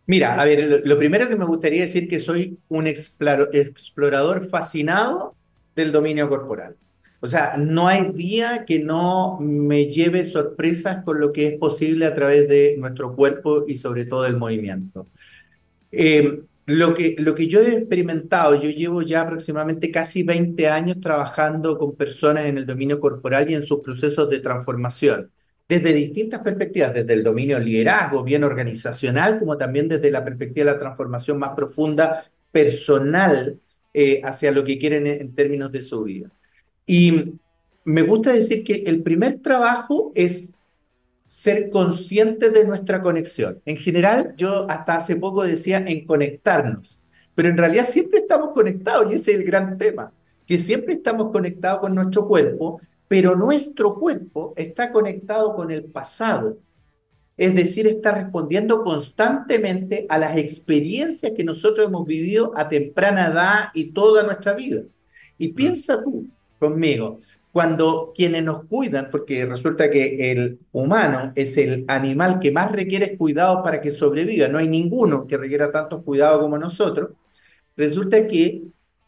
Mira, 0.07 0.41
a 0.41 0.45
ver, 0.45 0.83
lo, 0.85 0.99
primero 0.99 1.29
que 1.29 1.37
me 1.37 1.45
gustaría 1.45 1.83
decir 1.83 2.09
que 2.09 2.21
soy 2.21 2.59
un 2.69 2.87
explorador 2.87 4.49
fascinado 4.49 5.35
del 5.75 5.91
dominio 5.93 6.29
corporal. 6.29 6.77
O 7.21 7.27
sea, 7.27 7.57
no 7.57 7.89
hay 7.89 8.13
día 8.13 8.65
que 8.67 8.79
no 8.79 9.39
me 9.41 9.87
lleve 9.87 10.25
sorpresas 10.25 11.03
con 11.05 11.21
lo 11.21 11.33
que 11.33 11.47
es 11.49 11.59
posible 11.59 12.07
a 12.07 12.15
través 12.15 12.49
de 12.49 12.77
nuestro 12.79 13.15
cuerpo 13.17 13.65
y 13.67 13.79
sobre 13.79 14.05
todo 14.05 14.27
el 14.27 14.37
movimiento. 14.37 15.07
Eh, 15.93 16.43
lo, 16.67 16.95
que, 16.95 17.17
lo 17.19 17.35
que 17.35 17.49
yo 17.49 17.61
he 17.61 17.75
experimentado, 17.75 18.61
yo 18.61 18.71
llevo 18.71 19.03
ya 19.03 19.23
aproximadamente 19.23 19.91
casi 19.91 20.23
20 20.25 20.69
años 20.69 21.01
trabajando 21.01 21.79
con 21.79 21.97
personas 21.97 22.47
en 22.47 22.59
el 22.59 22.67
dominio 22.67 23.01
corporal 23.01 23.51
y 23.51 23.55
en 23.55 23.63
sus 23.63 23.81
procesos 23.81 24.29
de 24.29 24.41
transformación, 24.41 25.31
desde 25.69 25.93
distintas 25.95 26.41
perspectivas, 26.41 26.95
desde 26.95 27.15
el 27.15 27.25
dominio 27.25 27.59
liderazgo, 27.59 28.23
bien 28.23 28.45
organizacional, 28.45 29.39
como 29.39 29.57
también 29.57 29.89
desde 29.89 30.11
la 30.11 30.25
perspectiva 30.25 30.67
de 30.67 30.73
la 30.73 30.79
transformación 30.79 31.39
más 31.39 31.55
profunda, 31.57 32.25
personal, 32.53 33.59
eh, 33.95 34.21
hacia 34.25 34.53
lo 34.53 34.63
que 34.63 34.79
quieren 34.79 35.07
en 35.07 35.35
términos 35.35 35.73
de 35.73 35.83
su 35.83 36.05
vida. 36.05 36.31
Y 36.87 37.35
me 37.85 38.03
gusta 38.03 38.33
decir 38.33 38.65
que 38.65 38.85
el 38.87 39.03
primer 39.03 39.41
trabajo 39.41 40.13
es 40.15 40.57
ser 41.27 41.71
consciente 41.71 42.51
de 42.51 42.65
nuestra 42.65 43.03
conexión. 43.03 43.61
En 43.65 43.77
general, 43.77 44.35
yo 44.37 44.71
hasta 44.71 44.97
hace 44.97 45.17
poco 45.17 45.43
decía 45.43 45.85
en 45.87 46.07
conectarnos, 46.07 47.03
pero 47.35 47.49
en 47.49 47.57
realidad 47.57 47.87
siempre 47.89 48.21
estamos 48.21 48.51
conectados 48.51 49.11
y 49.11 49.17
ese 49.17 49.33
es 49.33 49.39
el 49.39 49.45
gran 49.45 49.77
tema, 49.77 50.13
que 50.47 50.59
siempre 50.59 50.95
estamos 50.95 51.33
conectados 51.33 51.81
con 51.81 51.95
nuestro 51.95 52.27
cuerpo, 52.29 52.81
pero 53.09 53.35
nuestro 53.35 53.95
cuerpo 53.99 54.55
está 54.57 54.93
conectado 54.93 55.55
con 55.55 55.71
el 55.71 55.85
pasado. 55.85 56.59
Es 57.37 57.55
decir, 57.55 57.87
está 57.87 58.13
respondiendo 58.13 58.83
constantemente 58.83 60.07
a 60.09 60.17
las 60.17 60.37
experiencias 60.37 61.33
que 61.37 61.45
nosotros 61.45 61.87
hemos 61.87 62.07
vivido 62.07 62.53
a 62.57 62.69
temprana 62.69 63.27
edad 63.27 63.69
y 63.75 63.93
toda 63.93 64.23
nuestra 64.23 64.55
vida. 64.55 64.83
Y 65.37 65.53
piensa 65.53 66.03
tú, 66.03 66.27
conmigo. 66.59 67.21
Cuando 67.53 68.13
quienes 68.15 68.45
nos 68.45 68.65
cuidan, 68.65 69.09
porque 69.11 69.47
resulta 69.47 69.91
que 69.91 70.31
el 70.31 70.59
humano 70.73 71.33
es 71.35 71.57
el 71.57 71.85
animal 71.89 72.39
que 72.39 72.51
más 72.51 72.71
requiere 72.73 73.17
cuidado 73.17 73.63
para 73.63 73.81
que 73.81 73.91
sobreviva, 73.91 74.49
no 74.49 74.59
hay 74.59 74.69
ninguno 74.69 75.27
que 75.27 75.39
requiera 75.39 75.73
tantos 75.73 76.03
cuidados 76.03 76.41
como 76.41 76.59
nosotros, 76.59 77.11
resulta 77.77 78.27
que 78.29 78.65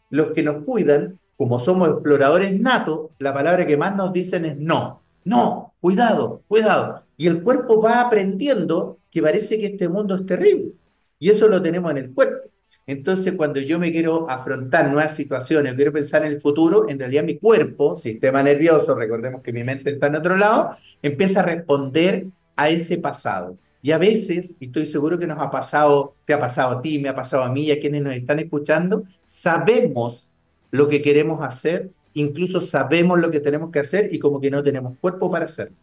los 0.09 0.31
que 0.31 0.43
nos 0.43 0.63
cuidan, 0.63 1.19
como 1.37 1.59
somos 1.59 1.89
exploradores 1.89 2.59
natos, 2.59 3.11
la 3.19 3.33
palabra 3.33 3.67
que 3.67 3.77
más 3.77 3.95
nos 3.95 4.11
dicen 4.11 4.45
es 4.45 4.57
no, 4.57 5.03
no, 5.25 5.73
cuidado, 5.79 6.41
cuidado. 6.47 7.03
Y 7.17 7.27
el 7.27 7.43
cuerpo 7.43 7.81
va 7.81 8.01
aprendiendo 8.01 8.97
que 9.11 9.21
parece 9.21 9.59
que 9.59 9.67
este 9.67 9.89
mundo 9.89 10.15
es 10.15 10.25
terrible. 10.25 10.73
Y 11.19 11.29
eso 11.29 11.47
lo 11.47 11.61
tenemos 11.61 11.91
en 11.91 11.97
el 11.97 12.13
cuerpo. 12.13 12.47
Entonces, 12.89 13.35
cuando 13.35 13.59
yo 13.59 13.77
me 13.77 13.91
quiero 13.91 14.27
afrontar 14.27 14.87
nuevas 14.87 15.15
situaciones, 15.15 15.75
quiero 15.75 15.93
pensar 15.93 16.25
en 16.25 16.31
el 16.31 16.41
futuro, 16.41 16.89
en 16.89 16.97
realidad 16.97 17.23
mi 17.23 17.37
cuerpo, 17.37 17.95
sistema 17.95 18.41
nervioso, 18.41 18.95
recordemos 18.95 19.43
que 19.43 19.53
mi 19.53 19.63
mente 19.63 19.91
está 19.91 20.07
en 20.07 20.15
otro 20.15 20.35
lado, 20.35 20.71
empieza 21.03 21.41
a 21.41 21.43
responder 21.43 22.25
a 22.55 22.69
ese 22.69 22.97
pasado. 22.97 23.57
Y 23.83 23.91
a 23.91 23.99
veces, 23.99 24.57
y 24.59 24.65
estoy 24.65 24.87
seguro 24.87 25.19
que 25.19 25.27
nos 25.27 25.37
ha 25.37 25.51
pasado, 25.51 26.15
te 26.25 26.33
ha 26.33 26.39
pasado 26.39 26.79
a 26.79 26.81
ti, 26.81 26.97
me 26.97 27.09
ha 27.09 27.13
pasado 27.13 27.43
a 27.43 27.51
mí 27.51 27.65
y 27.65 27.71
a 27.71 27.79
quienes 27.79 28.01
nos 28.01 28.15
están 28.15 28.39
escuchando, 28.39 29.03
sabemos 29.27 30.31
lo 30.71 30.87
que 30.87 31.03
queremos 31.03 31.43
hacer, 31.43 31.91
incluso 32.15 32.59
sabemos 32.59 33.19
lo 33.19 33.29
que 33.29 33.39
tenemos 33.39 33.69
que 33.71 33.77
hacer 33.77 34.09
y 34.11 34.17
como 34.17 34.41
que 34.41 34.49
no 34.49 34.63
tenemos 34.63 34.97
cuerpo 34.99 35.29
para 35.29 35.45
hacerlo. 35.45 35.77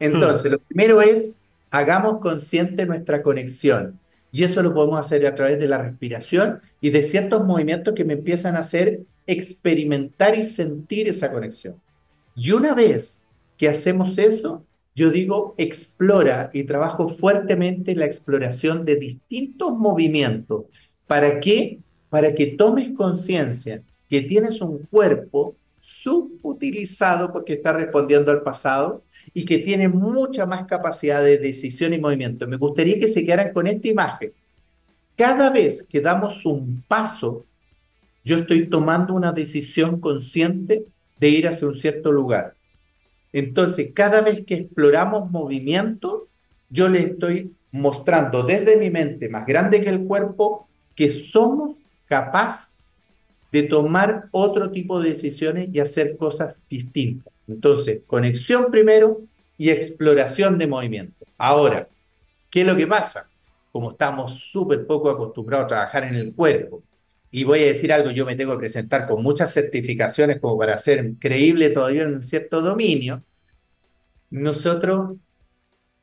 Entonces, 0.00 0.50
hmm. 0.50 0.54
lo 0.54 0.58
primero 0.58 1.00
es, 1.00 1.42
hagamos 1.70 2.18
consciente 2.18 2.86
nuestra 2.86 3.22
conexión. 3.22 4.00
Y 4.32 4.44
eso 4.44 4.62
lo 4.62 4.72
podemos 4.72 5.00
hacer 5.00 5.26
a 5.26 5.34
través 5.34 5.58
de 5.58 5.66
la 5.66 5.78
respiración 5.78 6.60
y 6.80 6.90
de 6.90 7.02
ciertos 7.02 7.44
movimientos 7.44 7.94
que 7.94 8.04
me 8.04 8.14
empiezan 8.14 8.56
a 8.56 8.60
hacer 8.60 9.00
experimentar 9.26 10.38
y 10.38 10.44
sentir 10.44 11.08
esa 11.08 11.32
conexión. 11.32 11.80
Y 12.36 12.52
una 12.52 12.74
vez 12.74 13.22
que 13.56 13.68
hacemos 13.68 14.18
eso, 14.18 14.64
yo 14.94 15.10
digo 15.10 15.54
explora 15.58 16.50
y 16.52 16.64
trabajo 16.64 17.08
fuertemente 17.08 17.94
la 17.94 18.06
exploración 18.06 18.84
de 18.84 18.96
distintos 18.96 19.76
movimientos. 19.76 20.64
¿Para 21.06 21.40
qué? 21.40 21.80
Para 22.08 22.34
que 22.34 22.46
tomes 22.46 22.90
conciencia 22.96 23.82
que 24.08 24.20
tienes 24.22 24.60
un 24.60 24.78
cuerpo 24.90 25.54
subutilizado 25.80 27.32
porque 27.32 27.54
está 27.54 27.72
respondiendo 27.72 28.30
al 28.30 28.42
pasado 28.42 29.02
y 29.32 29.44
que 29.44 29.58
tiene 29.58 29.88
mucha 29.88 30.46
más 30.46 30.64
capacidad 30.66 31.22
de 31.22 31.38
decisión 31.38 31.92
y 31.92 31.98
movimiento. 31.98 32.46
Me 32.48 32.56
gustaría 32.56 32.98
que 32.98 33.08
se 33.08 33.24
quedaran 33.24 33.52
con 33.52 33.66
esta 33.66 33.88
imagen. 33.88 34.32
Cada 35.16 35.50
vez 35.50 35.86
que 35.88 36.00
damos 36.00 36.44
un 36.46 36.82
paso, 36.88 37.44
yo 38.24 38.38
estoy 38.38 38.66
tomando 38.66 39.14
una 39.14 39.32
decisión 39.32 40.00
consciente 40.00 40.84
de 41.18 41.28
ir 41.28 41.46
hacia 41.46 41.68
un 41.68 41.74
cierto 41.74 42.10
lugar. 42.12 42.54
Entonces, 43.32 43.92
cada 43.94 44.20
vez 44.22 44.44
que 44.44 44.54
exploramos 44.54 45.30
movimiento, 45.30 46.28
yo 46.68 46.88
le 46.88 47.00
estoy 47.00 47.52
mostrando 47.72 48.42
desde 48.42 48.76
mi 48.76 48.90
mente 48.90 49.28
más 49.28 49.46
grande 49.46 49.82
que 49.82 49.90
el 49.90 50.04
cuerpo 50.04 50.68
que 50.96 51.08
somos 51.08 51.82
capaces 52.06 52.98
de 53.52 53.62
tomar 53.64 54.28
otro 54.32 54.70
tipo 54.70 55.00
de 55.00 55.10
decisiones 55.10 55.68
y 55.72 55.80
hacer 55.80 56.16
cosas 56.16 56.66
distintas. 56.68 57.32
Entonces, 57.54 58.00
conexión 58.06 58.70
primero 58.70 59.20
y 59.58 59.70
exploración 59.70 60.58
de 60.58 60.66
movimiento. 60.66 61.26
Ahora, 61.36 61.88
¿qué 62.50 62.62
es 62.62 62.66
lo 62.66 62.76
que 62.76 62.86
pasa? 62.86 63.28
Como 63.72 63.92
estamos 63.92 64.38
súper 64.38 64.86
poco 64.86 65.10
acostumbrados 65.10 65.66
a 65.66 65.68
trabajar 65.68 66.04
en 66.04 66.14
el 66.14 66.34
cuerpo, 66.34 66.82
y 67.30 67.44
voy 67.44 67.60
a 67.60 67.66
decir 67.66 67.92
algo, 67.92 68.10
yo 68.10 68.26
me 68.26 68.34
tengo 68.34 68.52
que 68.52 68.60
presentar 68.60 69.06
con 69.06 69.22
muchas 69.22 69.52
certificaciones 69.52 70.40
como 70.40 70.58
para 70.58 70.76
ser 70.78 71.12
creíble 71.20 71.70
todavía 71.70 72.02
en 72.02 72.14
un 72.14 72.22
cierto 72.22 72.60
dominio, 72.60 73.22
nosotros 74.30 75.16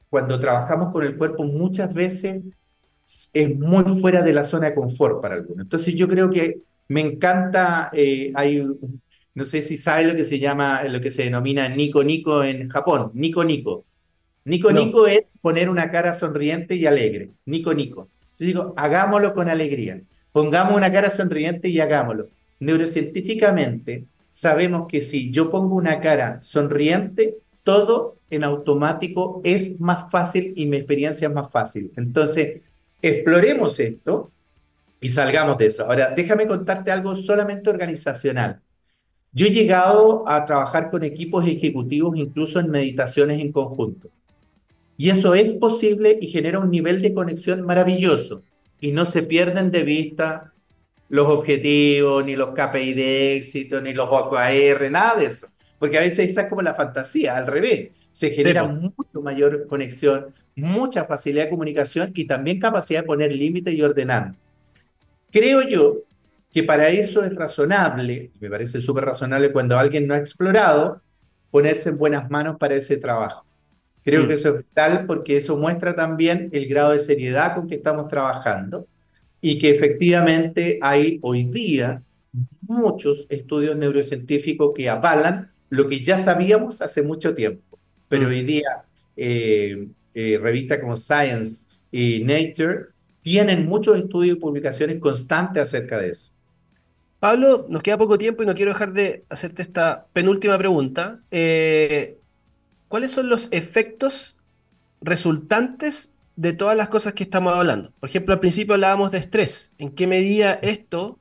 cuando 0.09 0.39
trabajamos 0.39 0.93
con 0.93 1.03
el 1.03 1.17
cuerpo 1.17 1.43
muchas 1.43 1.93
veces 1.93 2.43
es 3.33 3.55
muy 3.57 3.83
fuera 3.99 4.21
de 4.21 4.33
la 4.33 4.43
zona 4.43 4.67
de 4.67 4.75
confort 4.75 5.21
para 5.21 5.35
algunos. 5.35 5.63
Entonces 5.63 5.95
yo 5.95 6.07
creo 6.07 6.29
que 6.29 6.61
me 6.87 7.01
encanta, 7.01 7.89
eh, 7.93 8.31
hay, 8.35 8.65
no 9.37 9.45
sé 9.45 9.61
si 9.61 9.77
sabe 9.77 10.03
lo 10.03 10.15
que 10.15 10.23
se 10.23 10.39
llama, 10.39 10.83
lo 10.85 10.99
que 10.99 11.11
se 11.11 11.25
denomina 11.25 11.69
Nico 11.69 12.03
Nico 12.03 12.43
en 12.43 12.69
Japón, 12.69 13.11
Nico 13.13 13.43
Nico. 13.43 13.85
Nico 14.45 14.71
Nico 14.71 15.05
es 15.05 15.19
poner 15.41 15.69
una 15.69 15.91
cara 15.91 16.15
sonriente 16.15 16.73
y 16.75 16.87
alegre, 16.87 17.29
Nico 17.45 17.71
Nico. 17.71 18.09
Yo 18.39 18.45
digo, 18.47 18.73
hagámoslo 18.75 19.35
con 19.35 19.47
alegría, 19.47 20.01
pongamos 20.31 20.75
una 20.75 20.91
cara 20.91 21.11
sonriente 21.11 21.69
y 21.69 21.79
hagámoslo. 21.79 22.29
Neurocientíficamente 22.59 24.05
sabemos 24.27 24.87
que 24.87 25.01
si 25.01 25.29
yo 25.29 25.51
pongo 25.51 25.75
una 25.75 26.01
cara 26.01 26.41
sonriente, 26.41 27.37
todo 27.61 28.15
en 28.31 28.43
automático 28.43 29.41
es 29.43 29.79
más 29.79 30.09
fácil 30.09 30.53
y 30.55 30.65
mi 30.65 30.77
experiencia 30.77 31.27
es 31.27 31.33
más 31.35 31.51
fácil. 31.51 31.91
Entonces, 31.95 32.61
exploremos 33.03 33.79
esto 33.79 34.31
y 34.99 35.09
salgamos 35.09 35.59
de 35.59 35.67
eso. 35.67 35.85
Ahora, 35.85 36.09
déjame 36.09 36.47
contarte 36.47 36.89
algo 36.89 37.15
solamente 37.15 37.69
organizacional. 37.69 38.61
Yo 39.37 39.45
he 39.45 39.51
llegado 39.51 40.27
a 40.27 40.45
trabajar 40.45 40.89
con 40.89 41.03
equipos 41.03 41.47
ejecutivos 41.47 42.17
incluso 42.17 42.59
en 42.59 42.71
meditaciones 42.71 43.39
en 43.39 43.51
conjunto. 43.51 44.09
Y 44.97 45.11
eso 45.11 45.35
es 45.35 45.53
posible 45.53 46.17
y 46.19 46.31
genera 46.31 46.57
un 46.57 46.71
nivel 46.71 47.03
de 47.03 47.13
conexión 47.13 47.61
maravilloso. 47.61 48.41
Y 48.81 48.93
no 48.93 49.05
se 49.05 49.21
pierden 49.21 49.69
de 49.69 49.83
vista 49.83 50.53
los 51.09 51.27
objetivos, 51.27 52.25
ni 52.25 52.35
los 52.35 52.49
KPI 52.55 52.93
de 52.95 53.35
éxito, 53.35 53.79
ni 53.79 53.93
los 53.93 54.09
OKR, 54.09 54.89
nada 54.89 55.19
de 55.19 55.25
eso. 55.25 55.45
Porque 55.77 55.99
a 55.99 56.01
veces 56.01 56.31
esa 56.31 56.41
es 56.41 56.47
como 56.47 56.63
la 56.63 56.73
fantasía, 56.73 57.37
al 57.37 57.45
revés. 57.45 57.89
Se 58.11 58.31
genera 58.31 58.63
mucho 58.63 59.21
mayor 59.21 59.67
conexión, 59.67 60.33
mucha 60.55 61.05
facilidad 61.05 61.43
de 61.43 61.51
comunicación 61.51 62.11
y 62.15 62.25
también 62.25 62.59
capacidad 62.59 63.01
de 63.01 63.05
poner 63.05 63.33
límites 63.33 63.75
y 63.75 63.83
ordenar. 63.83 64.33
Creo 65.29 65.61
yo 65.61 66.06
que 66.57 66.63
para 66.63 66.89
eso 66.89 67.23
es 67.23 67.35
razonable, 67.35 68.31
me 68.39 68.49
parece 68.49 68.81
súper 68.81 69.05
razonable 69.05 69.51
cuando 69.51 69.77
alguien 69.77 70.07
no 70.07 70.15
ha 70.15 70.17
explorado, 70.17 71.03
ponerse 71.51 71.89
en 71.89 71.99
buenas 71.99 72.31
manos 72.31 72.57
para 72.57 72.73
ese 72.73 72.97
trabajo. 72.97 73.45
Creo 74.03 74.23
mm. 74.23 74.27
que 74.27 74.33
eso 74.33 74.49
es 74.49 74.57
vital 74.65 75.05
porque 75.05 75.37
eso 75.37 75.55
muestra 75.55 75.95
también 75.95 76.49
el 76.53 76.65
grado 76.65 76.93
de 76.93 76.99
seriedad 76.99 77.53
con 77.53 77.67
que 77.67 77.75
estamos 77.75 78.07
trabajando 78.07 78.87
y 79.39 79.59
que 79.59 79.69
efectivamente 79.69 80.79
hay 80.81 81.19
hoy 81.21 81.43
día 81.43 82.01
muchos 82.61 83.27
estudios 83.29 83.77
neurocientíficos 83.77 84.71
que 84.75 84.89
avalan 84.89 85.51
lo 85.69 85.87
que 85.87 86.03
ya 86.03 86.17
sabíamos 86.17 86.81
hace 86.81 87.03
mucho 87.03 87.35
tiempo. 87.35 87.77
Pero 88.09 88.23
mm. 88.23 88.29
hoy 88.29 88.41
día 88.41 88.83
eh, 89.15 89.89
eh, 90.15 90.39
revistas 90.41 90.79
como 90.79 90.97
Science 90.97 91.67
y 91.91 92.23
Nature 92.23 92.85
tienen 93.21 93.67
muchos 93.67 93.95
estudios 93.99 94.37
y 94.37 94.39
publicaciones 94.39 94.97
constantes 94.97 95.61
acerca 95.61 95.99
de 95.99 96.09
eso. 96.09 96.35
Pablo, 97.19 97.65
nos 97.69 97.81
queda 97.81 97.97
poco 97.97 98.17
tiempo 98.17 98.43
y 98.43 98.45
no 98.45 98.53
quiero 98.53 98.73
dejar 98.73 98.93
de 98.93 99.25
hacerte 99.29 99.63
esta 99.63 100.05
penúltima 100.13 100.57
pregunta. 100.57 101.19
Eh, 101.31 102.17
¿Cuáles 102.87 103.11
son 103.11 103.27
los 103.27 103.51
efectos 103.51 104.37
resultantes 105.01 106.23
de 106.35 106.53
todas 106.53 106.77
las 106.77 106.89
cosas 106.89 107.13
que 107.13 107.23
estamos 107.23 107.55
hablando? 107.55 107.91
Por 107.99 108.09
ejemplo, 108.09 108.33
al 108.33 108.39
principio 108.39 108.75
hablábamos 108.75 109.11
de 109.11 109.17
estrés. 109.17 109.73
¿En 109.79 109.91
qué 109.91 110.05
medida 110.05 110.53
esto 110.61 111.19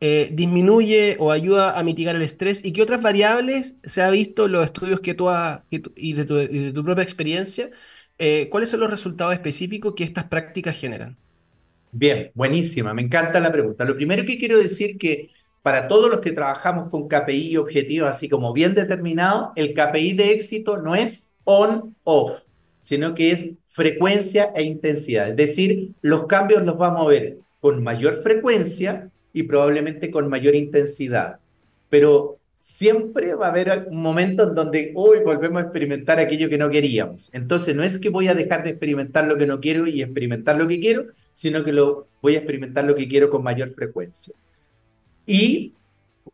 eh, 0.00 0.28
disminuye 0.32 1.16
o 1.18 1.32
ayuda 1.32 1.78
a 1.78 1.82
mitigar 1.82 2.14
el 2.14 2.22
estrés? 2.22 2.62
¿Y 2.62 2.72
qué 2.72 2.82
otras 2.82 3.00
variables 3.00 3.76
se 3.82 4.02
ha 4.02 4.10
visto 4.10 4.46
en 4.46 4.52
los 4.52 4.64
estudios 4.66 5.00
que 5.00 5.14
tú 5.14 5.30
has 5.30 5.62
y, 5.70 6.12
de 6.12 6.72
tu, 6.72 6.84
propia 6.84 7.02
experiencia? 7.02 7.70
Eh, 8.18 8.48
¿Cuáles 8.50 8.68
son 8.68 8.80
los 8.80 8.90
resultados 8.90 9.32
específicos 9.32 9.94
que 9.94 10.04
estas 10.04 10.24
prácticas 10.24 10.78
generan? 10.78 11.16
Bien, 11.90 12.30
buenísima, 12.34 12.92
me 12.92 13.02
encanta 13.02 13.40
la 13.40 13.50
pregunta. 13.50 13.84
Lo 13.86 13.96
primero 13.96 14.24
que 14.26 14.38
quiero 14.38 14.58
decir 14.58 14.98
que 14.98 15.30
para 15.68 15.86
todos 15.86 16.08
los 16.08 16.20
que 16.20 16.32
trabajamos 16.32 16.88
con 16.88 17.08
KPI 17.08 17.48
y 17.50 17.56
objetivos 17.58 18.08
así 18.08 18.26
como 18.26 18.54
bien 18.54 18.74
determinados, 18.74 19.50
el 19.54 19.74
KPI 19.74 20.14
de 20.14 20.32
éxito 20.32 20.80
no 20.80 20.94
es 20.94 21.32
on-off, 21.44 22.44
sino 22.80 23.14
que 23.14 23.32
es 23.32 23.50
frecuencia 23.66 24.50
e 24.56 24.62
intensidad. 24.62 25.28
Es 25.28 25.36
decir, 25.36 25.90
los 26.00 26.24
cambios 26.24 26.64
los 26.64 26.78
vamos 26.78 27.02
a 27.02 27.08
ver 27.10 27.36
con 27.60 27.82
mayor 27.82 28.22
frecuencia 28.22 29.10
y 29.34 29.42
probablemente 29.42 30.10
con 30.10 30.30
mayor 30.30 30.54
intensidad. 30.54 31.38
Pero 31.90 32.38
siempre 32.60 33.34
va 33.34 33.48
a 33.48 33.50
haber 33.50 33.88
un 33.90 34.00
momento 34.00 34.44
en 34.48 34.54
donde 34.54 34.92
hoy 34.94 35.18
volvemos 35.22 35.60
a 35.60 35.64
experimentar 35.66 36.18
aquello 36.18 36.48
que 36.48 36.56
no 36.56 36.70
queríamos. 36.70 37.28
Entonces 37.34 37.76
no 37.76 37.82
es 37.82 37.98
que 37.98 38.08
voy 38.08 38.28
a 38.28 38.34
dejar 38.34 38.64
de 38.64 38.70
experimentar 38.70 39.26
lo 39.26 39.36
que 39.36 39.46
no 39.46 39.60
quiero 39.60 39.86
y 39.86 40.00
experimentar 40.00 40.56
lo 40.56 40.66
que 40.66 40.80
quiero, 40.80 41.08
sino 41.34 41.62
que 41.62 41.74
lo, 41.74 42.08
voy 42.22 42.36
a 42.36 42.38
experimentar 42.38 42.86
lo 42.86 42.94
que 42.94 43.06
quiero 43.06 43.28
con 43.28 43.42
mayor 43.42 43.74
frecuencia. 43.74 44.34
Y 45.28 45.74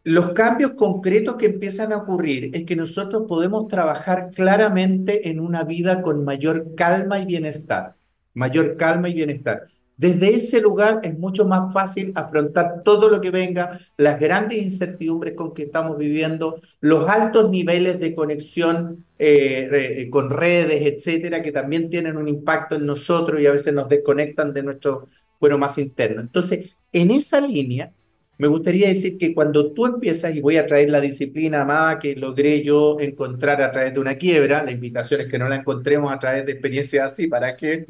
los 0.05 0.31
cambios 0.35 0.75
concretos 0.75 1.35
que 1.35 1.47
empiezan 1.47 1.93
a 1.93 1.97
ocurrir 1.97 2.51
es 2.55 2.65
que 2.65 2.77
nosotros 2.77 3.25
podemos 3.27 3.67
trabajar 3.67 4.31
claramente 4.33 5.31
en 5.31 5.41
una 5.41 5.65
vida 5.65 6.01
con 6.01 6.25
mayor 6.25 6.77
calma 6.77 7.19
y 7.19 7.27
bienestar. 7.27 7.97
Mayor 8.35 8.77
calma 8.77 9.09
y 9.09 9.15
bienestar. 9.15 9.67
Desde 9.97 10.37
ese 10.37 10.61
lugar 10.61 11.01
es 11.03 11.19
mucho 11.19 11.45
más 11.45 11.73
fácil 11.73 12.13
afrontar 12.15 12.83
todo 12.85 13.09
lo 13.09 13.21
que 13.21 13.31
venga, 13.31 13.81
las 13.97 14.21
grandes 14.21 14.63
incertidumbres 14.63 15.35
con 15.35 15.55
que 15.55 15.65
estamos 15.65 15.99
viviendo, 15.99 16.61
los 16.81 17.09
altos 17.09 17.51
niveles 17.51 17.99
de 17.99 18.15
conexión 18.15 19.05
eh, 19.19 19.69
eh, 19.73 20.11
con 20.11 20.31
redes, 20.31 20.83
etcétera, 20.83 21.43
que 21.43 21.51
también 21.51 21.91
tienen 21.91 22.17
un 22.17 22.29
impacto 22.29 22.77
en 22.77 22.87
nosotros 22.87 23.41
y 23.41 23.47
a 23.47 23.53
veces 23.53 23.75
nos 23.75 23.89
desconectan 23.89 24.53
de 24.53 24.63
nuestro 24.63 25.09
cuero 25.41 25.59
más 25.59 25.79
interno. 25.79 26.21
Entonces, 26.21 26.71
en 26.93 27.11
esa 27.11 27.41
línea, 27.41 27.93
me 28.39 28.49
gustaría 28.49 28.89
decir 28.89 29.19
que 29.19 29.35
cuando 29.35 29.73
tú 29.73 29.87
empiezas, 29.87 30.35
y 30.35 30.41
voy 30.41 30.57
a 30.57 30.67
traer 30.67 30.91
la 30.91 31.01
disciplina 31.01 31.63
amada 31.63 31.99
que 31.99 32.17
logré 32.17 32.63
yo 32.63 32.99
encontrar 33.01 33.63
a 33.63 33.71
través 33.71 33.95
de 33.95 34.01
una 34.01 34.17
quiebra, 34.17 34.63
la 34.65 34.73
invitación 34.73 35.21
es 35.21 35.27
que 35.29 35.39
no 35.39 35.49
la 35.49 35.57
encontremos 35.57 36.13
a 36.13 36.19
través 36.19 36.45
de 36.47 36.53
experiencias 36.53 37.13
así, 37.13 37.27
¿para 37.29 37.57
qué? 37.57 37.87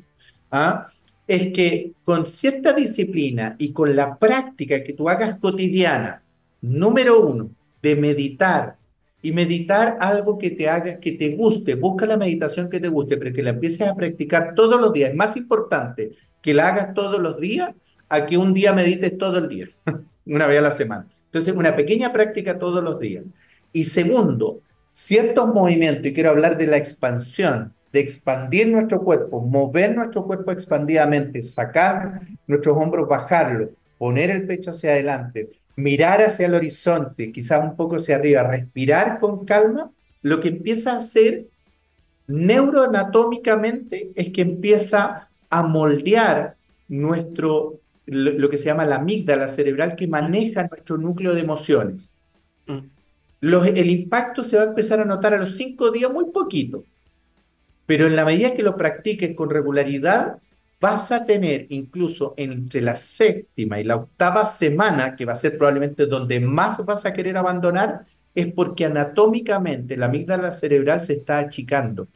¿Ah? 0.50 0.86
es 1.26 1.52
que 1.52 1.92
con 2.04 2.26
cierta 2.26 2.72
disciplina 2.72 3.56
y 3.58 3.72
con 3.72 3.96
la 3.96 4.16
práctica 4.18 4.82
que 4.82 4.92
tú 4.92 5.08
hagas 5.08 5.38
cotidiana, 5.38 6.22
número 6.60 7.20
uno, 7.20 7.50
de 7.82 7.96
meditar 7.96 8.76
y 9.22 9.32
meditar 9.32 9.96
algo 10.00 10.36
que 10.38 10.50
te 10.50 10.68
haga, 10.68 11.00
que 11.00 11.12
te 11.12 11.34
guste, 11.34 11.74
busca 11.76 12.06
la 12.06 12.18
meditación 12.18 12.68
que 12.68 12.80
te 12.80 12.88
guste, 12.88 13.16
pero 13.16 13.32
que 13.32 13.42
la 13.42 13.50
empieces 13.50 13.86
a 13.86 13.94
practicar 13.94 14.54
todos 14.54 14.80
los 14.80 14.92
días. 14.92 15.10
Es 15.10 15.16
más 15.16 15.36
importante 15.36 16.12
que 16.42 16.54
la 16.54 16.68
hagas 16.68 16.94
todos 16.94 17.20
los 17.20 17.40
días 17.40 17.70
a 18.08 18.26
que 18.26 18.36
un 18.36 18.52
día 18.52 18.72
medites 18.74 19.16
todo 19.16 19.38
el 19.38 19.48
día, 19.48 19.68
una 20.26 20.46
vez 20.46 20.58
a 20.58 20.62
la 20.62 20.70
semana. 20.70 21.06
Entonces, 21.26 21.54
una 21.54 21.74
pequeña 21.74 22.12
práctica 22.12 22.58
todos 22.58 22.82
los 22.82 22.98
días. 23.00 23.24
Y 23.72 23.84
segundo, 23.84 24.60
ciertos 24.92 25.52
movimientos, 25.52 26.06
y 26.06 26.12
quiero 26.12 26.30
hablar 26.30 26.56
de 26.56 26.66
la 26.66 26.76
expansión, 26.76 27.72
de 27.92 28.00
expandir 28.00 28.68
nuestro 28.68 29.02
cuerpo, 29.02 29.40
mover 29.40 29.94
nuestro 29.94 30.24
cuerpo 30.24 30.50
expandidamente, 30.50 31.42
sacar 31.42 32.20
nuestros 32.46 32.76
hombros, 32.76 33.08
bajarlo, 33.08 33.70
poner 33.98 34.30
el 34.30 34.46
pecho 34.46 34.72
hacia 34.72 34.90
adelante, 34.90 35.50
mirar 35.76 36.20
hacia 36.20 36.46
el 36.46 36.54
horizonte, 36.54 37.30
quizás 37.30 37.64
un 37.64 37.76
poco 37.76 37.96
hacia 37.96 38.16
arriba, 38.16 38.42
respirar 38.42 39.20
con 39.20 39.44
calma, 39.44 39.90
lo 40.22 40.40
que 40.40 40.48
empieza 40.48 40.92
a 40.92 40.96
hacer 40.96 41.46
neuroanatómicamente 42.26 44.10
es 44.14 44.30
que 44.30 44.42
empieza 44.42 45.28
a 45.50 45.62
moldear 45.62 46.56
nuestro, 46.88 47.80
lo, 48.06 48.32
lo 48.32 48.48
que 48.48 48.58
se 48.58 48.66
llama 48.66 48.84
la 48.84 48.96
amígdala 48.96 49.48
cerebral 49.48 49.96
que 49.96 50.06
maneja 50.06 50.68
nuestro 50.68 50.98
núcleo 50.98 51.34
de 51.34 51.40
emociones. 51.40 52.14
Mm. 52.66 52.78
Los, 53.40 53.66
el 53.66 53.90
impacto 53.90 54.42
se 54.42 54.56
va 54.56 54.62
a 54.62 54.66
empezar 54.66 55.00
a 55.00 55.04
notar 55.04 55.34
a 55.34 55.38
los 55.38 55.56
cinco 55.56 55.90
días 55.90 56.10
muy 56.10 56.26
poquito, 56.26 56.84
pero 57.86 58.06
en 58.06 58.16
la 58.16 58.24
medida 58.24 58.54
que 58.54 58.62
lo 58.62 58.76
practiques 58.76 59.34
con 59.34 59.50
regularidad, 59.50 60.38
vas 60.80 61.12
a 61.12 61.24
tener 61.24 61.66
incluso 61.70 62.34
entre 62.36 62.80
la 62.80 62.96
séptima 62.96 63.80
y 63.80 63.84
la 63.84 63.96
octava 63.96 64.44
semana, 64.44 65.16
que 65.16 65.24
va 65.24 65.32
a 65.32 65.36
ser 65.36 65.56
probablemente 65.56 66.06
donde 66.06 66.40
más 66.40 66.84
vas 66.84 67.06
a 67.06 67.12
querer 67.12 67.36
abandonar, 67.36 68.06
es 68.34 68.52
porque 68.52 68.84
anatómicamente 68.84 69.96
la 69.96 70.06
amígdala 70.06 70.52
cerebral 70.52 71.00
se 71.00 71.14
está 71.14 71.38
achicando. 71.38 72.08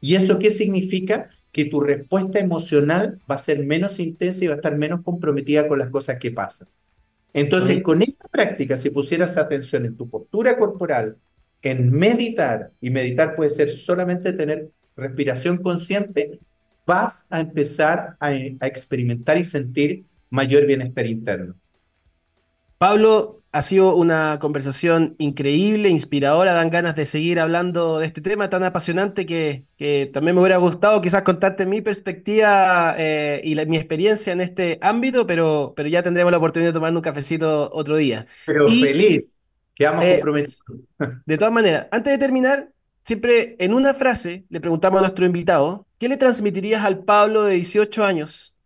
¿Y 0.00 0.14
eso 0.14 0.38
qué 0.38 0.50
significa? 0.50 1.30
Que 1.54 1.64
tu 1.66 1.80
respuesta 1.80 2.38
emocional 2.40 3.20
va 3.30 3.36
a 3.36 3.38
ser 3.38 3.64
menos 3.64 4.00
intensa 4.00 4.44
y 4.44 4.48
va 4.48 4.54
a 4.54 4.56
estar 4.56 4.76
menos 4.76 5.02
comprometida 5.02 5.68
con 5.68 5.78
las 5.78 5.88
cosas 5.88 6.18
que 6.18 6.32
pasan. 6.32 6.68
Entonces, 7.32 7.82
con 7.82 8.02
esta 8.02 8.28
práctica, 8.28 8.76
si 8.76 8.90
pusieras 8.90 9.38
atención 9.38 9.86
en 9.86 9.96
tu 9.96 10.10
postura 10.10 10.56
corporal, 10.58 11.16
en 11.62 11.90
meditar, 11.90 12.72
y 12.80 12.90
meditar 12.90 13.34
puede 13.34 13.50
ser 13.50 13.70
solamente 13.70 14.32
tener 14.32 14.68
respiración 14.96 15.58
consciente, 15.58 16.38
vas 16.86 17.26
a 17.30 17.40
empezar 17.40 18.16
a, 18.20 18.28
a 18.28 18.66
experimentar 18.66 19.38
y 19.38 19.44
sentir 19.44 20.04
mayor 20.30 20.66
bienestar 20.66 21.06
interno. 21.06 21.54
Pablo, 22.84 23.40
ha 23.50 23.62
sido 23.62 23.96
una 23.96 24.38
conversación 24.38 25.14
increíble, 25.18 25.88
inspiradora, 25.88 26.52
dan 26.52 26.68
ganas 26.68 26.94
de 26.94 27.06
seguir 27.06 27.40
hablando 27.40 27.98
de 27.98 28.04
este 28.04 28.20
tema 28.20 28.50
tan 28.50 28.62
apasionante 28.62 29.24
que, 29.24 29.64
que 29.78 30.10
también 30.12 30.34
me 30.34 30.42
hubiera 30.42 30.58
gustado 30.58 31.00
quizás 31.00 31.22
contarte 31.22 31.64
mi 31.64 31.80
perspectiva 31.80 32.94
eh, 32.98 33.40
y 33.42 33.54
la- 33.54 33.64
mi 33.64 33.78
experiencia 33.78 34.34
en 34.34 34.42
este 34.42 34.78
ámbito, 34.82 35.26
pero, 35.26 35.72
pero 35.74 35.88
ya 35.88 36.02
tendremos 36.02 36.30
la 36.30 36.36
oportunidad 36.36 36.72
de 36.72 36.74
tomar 36.74 36.94
un 36.94 37.00
cafecito 37.00 37.70
otro 37.72 37.96
día. 37.96 38.26
Pero 38.44 38.66
Y 38.68 38.80
feliz, 38.80 39.24
quedamos 39.74 40.04
eh, 40.04 40.16
comprometidos. 40.16 40.62
de 41.24 41.38
todas 41.38 41.54
maneras, 41.54 41.86
antes 41.90 42.12
de 42.12 42.18
terminar, 42.18 42.70
siempre 43.02 43.56
en 43.60 43.72
una 43.72 43.94
frase 43.94 44.44
le 44.50 44.60
preguntamos 44.60 44.98
a 44.98 45.02
nuestro 45.04 45.24
invitado, 45.24 45.86
¿qué 45.98 46.10
le 46.10 46.18
transmitirías 46.18 46.84
al 46.84 47.02
Pablo 47.02 47.44
de 47.44 47.54
18 47.54 48.04
años 48.04 48.58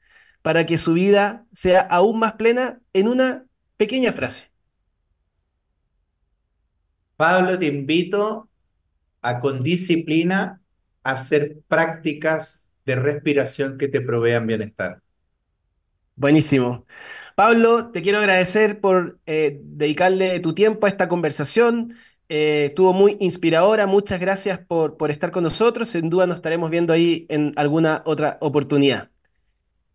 para 0.42 0.66
que 0.66 0.76
su 0.76 0.94
vida 0.94 1.46
sea 1.52 1.82
aún 1.82 2.18
más 2.18 2.32
plena 2.32 2.80
en 2.92 3.06
una 3.06 3.44
pequeña 3.78 4.12
frase? 4.12 4.50
Pablo, 7.16 7.58
te 7.58 7.66
invito 7.66 8.48
a 9.22 9.40
con 9.40 9.62
disciplina 9.62 10.62
hacer 11.04 11.60
prácticas 11.68 12.72
de 12.86 12.96
respiración 12.96 13.78
que 13.78 13.88
te 13.88 14.00
provean 14.00 14.46
bienestar. 14.46 15.02
Buenísimo. 16.16 16.86
Pablo, 17.36 17.90
te 17.92 18.02
quiero 18.02 18.18
agradecer 18.18 18.80
por 18.80 19.20
eh, 19.26 19.60
dedicarle 19.62 20.40
tu 20.40 20.54
tiempo 20.54 20.86
a 20.86 20.88
esta 20.88 21.08
conversación. 21.08 21.94
Eh, 22.28 22.66
estuvo 22.68 22.92
muy 22.92 23.16
inspiradora. 23.20 23.86
Muchas 23.86 24.20
gracias 24.20 24.58
por, 24.58 24.96
por 24.96 25.10
estar 25.12 25.30
con 25.30 25.44
nosotros. 25.44 25.88
Sin 25.90 26.10
duda 26.10 26.26
nos 26.26 26.36
estaremos 26.36 26.70
viendo 26.70 26.92
ahí 26.92 27.26
en 27.28 27.52
alguna 27.56 28.02
otra 28.06 28.38
oportunidad. 28.40 29.10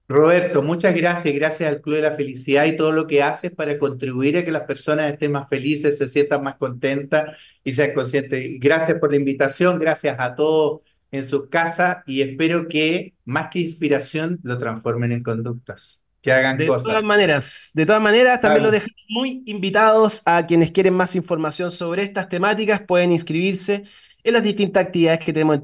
Roberto, 0.08 0.62
muchas 0.62 0.94
gracias. 0.96 1.34
Gracias 1.34 1.70
al 1.70 1.82
Club 1.82 1.96
de 1.96 2.02
la 2.04 2.12
Felicidad 2.14 2.66
y 2.66 2.76
todo 2.78 2.92
lo 2.92 3.08
que 3.08 3.24
haces 3.24 3.52
para 3.52 3.80
contribuir 3.80 4.38
a 4.38 4.44
que 4.46 4.52
las 4.52 4.64
personas 4.64 5.12
estén 5.12 5.32
más 5.32 5.48
felices, 5.50 5.98
se 5.98 6.08
sientan 6.08 6.44
más 6.44 6.56
contentas 6.58 7.38
y 7.64 7.74
sean 7.74 7.94
conscientes. 7.94 8.50
Gracias 8.60 9.00
por 9.00 9.12
la 9.12 9.18
invitación. 9.18 9.80
Gracias 9.80 10.18
a 10.20 10.36
todos 10.36 10.82
en 11.12 11.24
sus 11.24 11.48
casas 11.50 11.98
y 12.06 12.22
espero 12.22 12.68
que 12.68 13.16
más 13.26 13.48
que 13.50 13.60
inspiración 13.60 14.40
lo 14.44 14.58
transformen 14.58 15.12
en 15.14 15.24
conductas, 15.24 16.06
que 16.22 16.32
hagan 16.34 16.58
De 16.58 16.66
todas 16.66 16.84
cosas. 16.84 17.04
maneras, 17.04 17.72
de 17.74 17.86
todas 17.86 18.02
maneras, 18.02 18.40
también 18.42 18.64
los 18.64 18.72
Claro. 18.72 18.72
dejamos 18.72 18.96
muy 19.10 19.42
invitados 19.46 20.22
a 20.26 20.46
quienes 20.46 20.72
quieren 20.72 20.94
más 20.94 21.16
información 21.16 21.72
sobre 21.72 22.04
estas 22.04 22.30
temáticas, 22.30 22.82
pueden 22.82 23.12
inscribirse 23.12 23.84
en 24.24 24.34
las 24.34 24.44
distintas 24.44 24.86
actividades 24.88 25.20
que 25.20 25.34
tenemos 25.34 25.58
en 25.58 25.64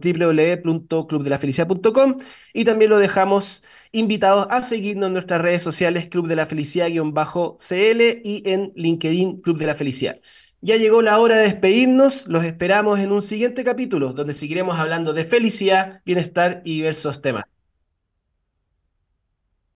www.clubdelafelicidad.com 0.64 2.18
y 2.54 2.66
también 2.66 2.90
lo 2.92 2.98
dejamos 3.00 3.64
invitados 3.92 4.48
a 4.50 4.62
seguirnos 4.62 5.08
en 5.08 5.14
nuestras 5.14 5.42
redes 5.42 5.64
sociales 5.64 6.08
Club 6.08 6.28
de 6.28 6.36
la 6.36 6.46
Felicidad-CL 6.46 8.02
y 8.24 8.44
en 8.46 8.72
LinkedIn 8.76 9.42
Club 9.42 9.58
de 9.58 9.66
la 9.66 9.76
Felicidad. 9.76 10.20
Ya 10.62 10.76
llegó 10.76 11.02
la 11.02 11.20
hora 11.20 11.38
de 11.38 11.44
despedirnos, 11.44 12.28
los 12.28 12.44
esperamos 12.44 13.00
en 13.00 13.12
un 13.12 13.22
siguiente 13.22 13.64
capítulo 13.64 14.14
donde 14.14 14.34
seguiremos 14.34 14.78
hablando 14.78 15.14
de 15.14 15.24
felicidad, 15.24 16.02
bienestar 16.06 16.62
y 16.66 16.76
diversos 16.76 17.22
temas. 17.22 17.46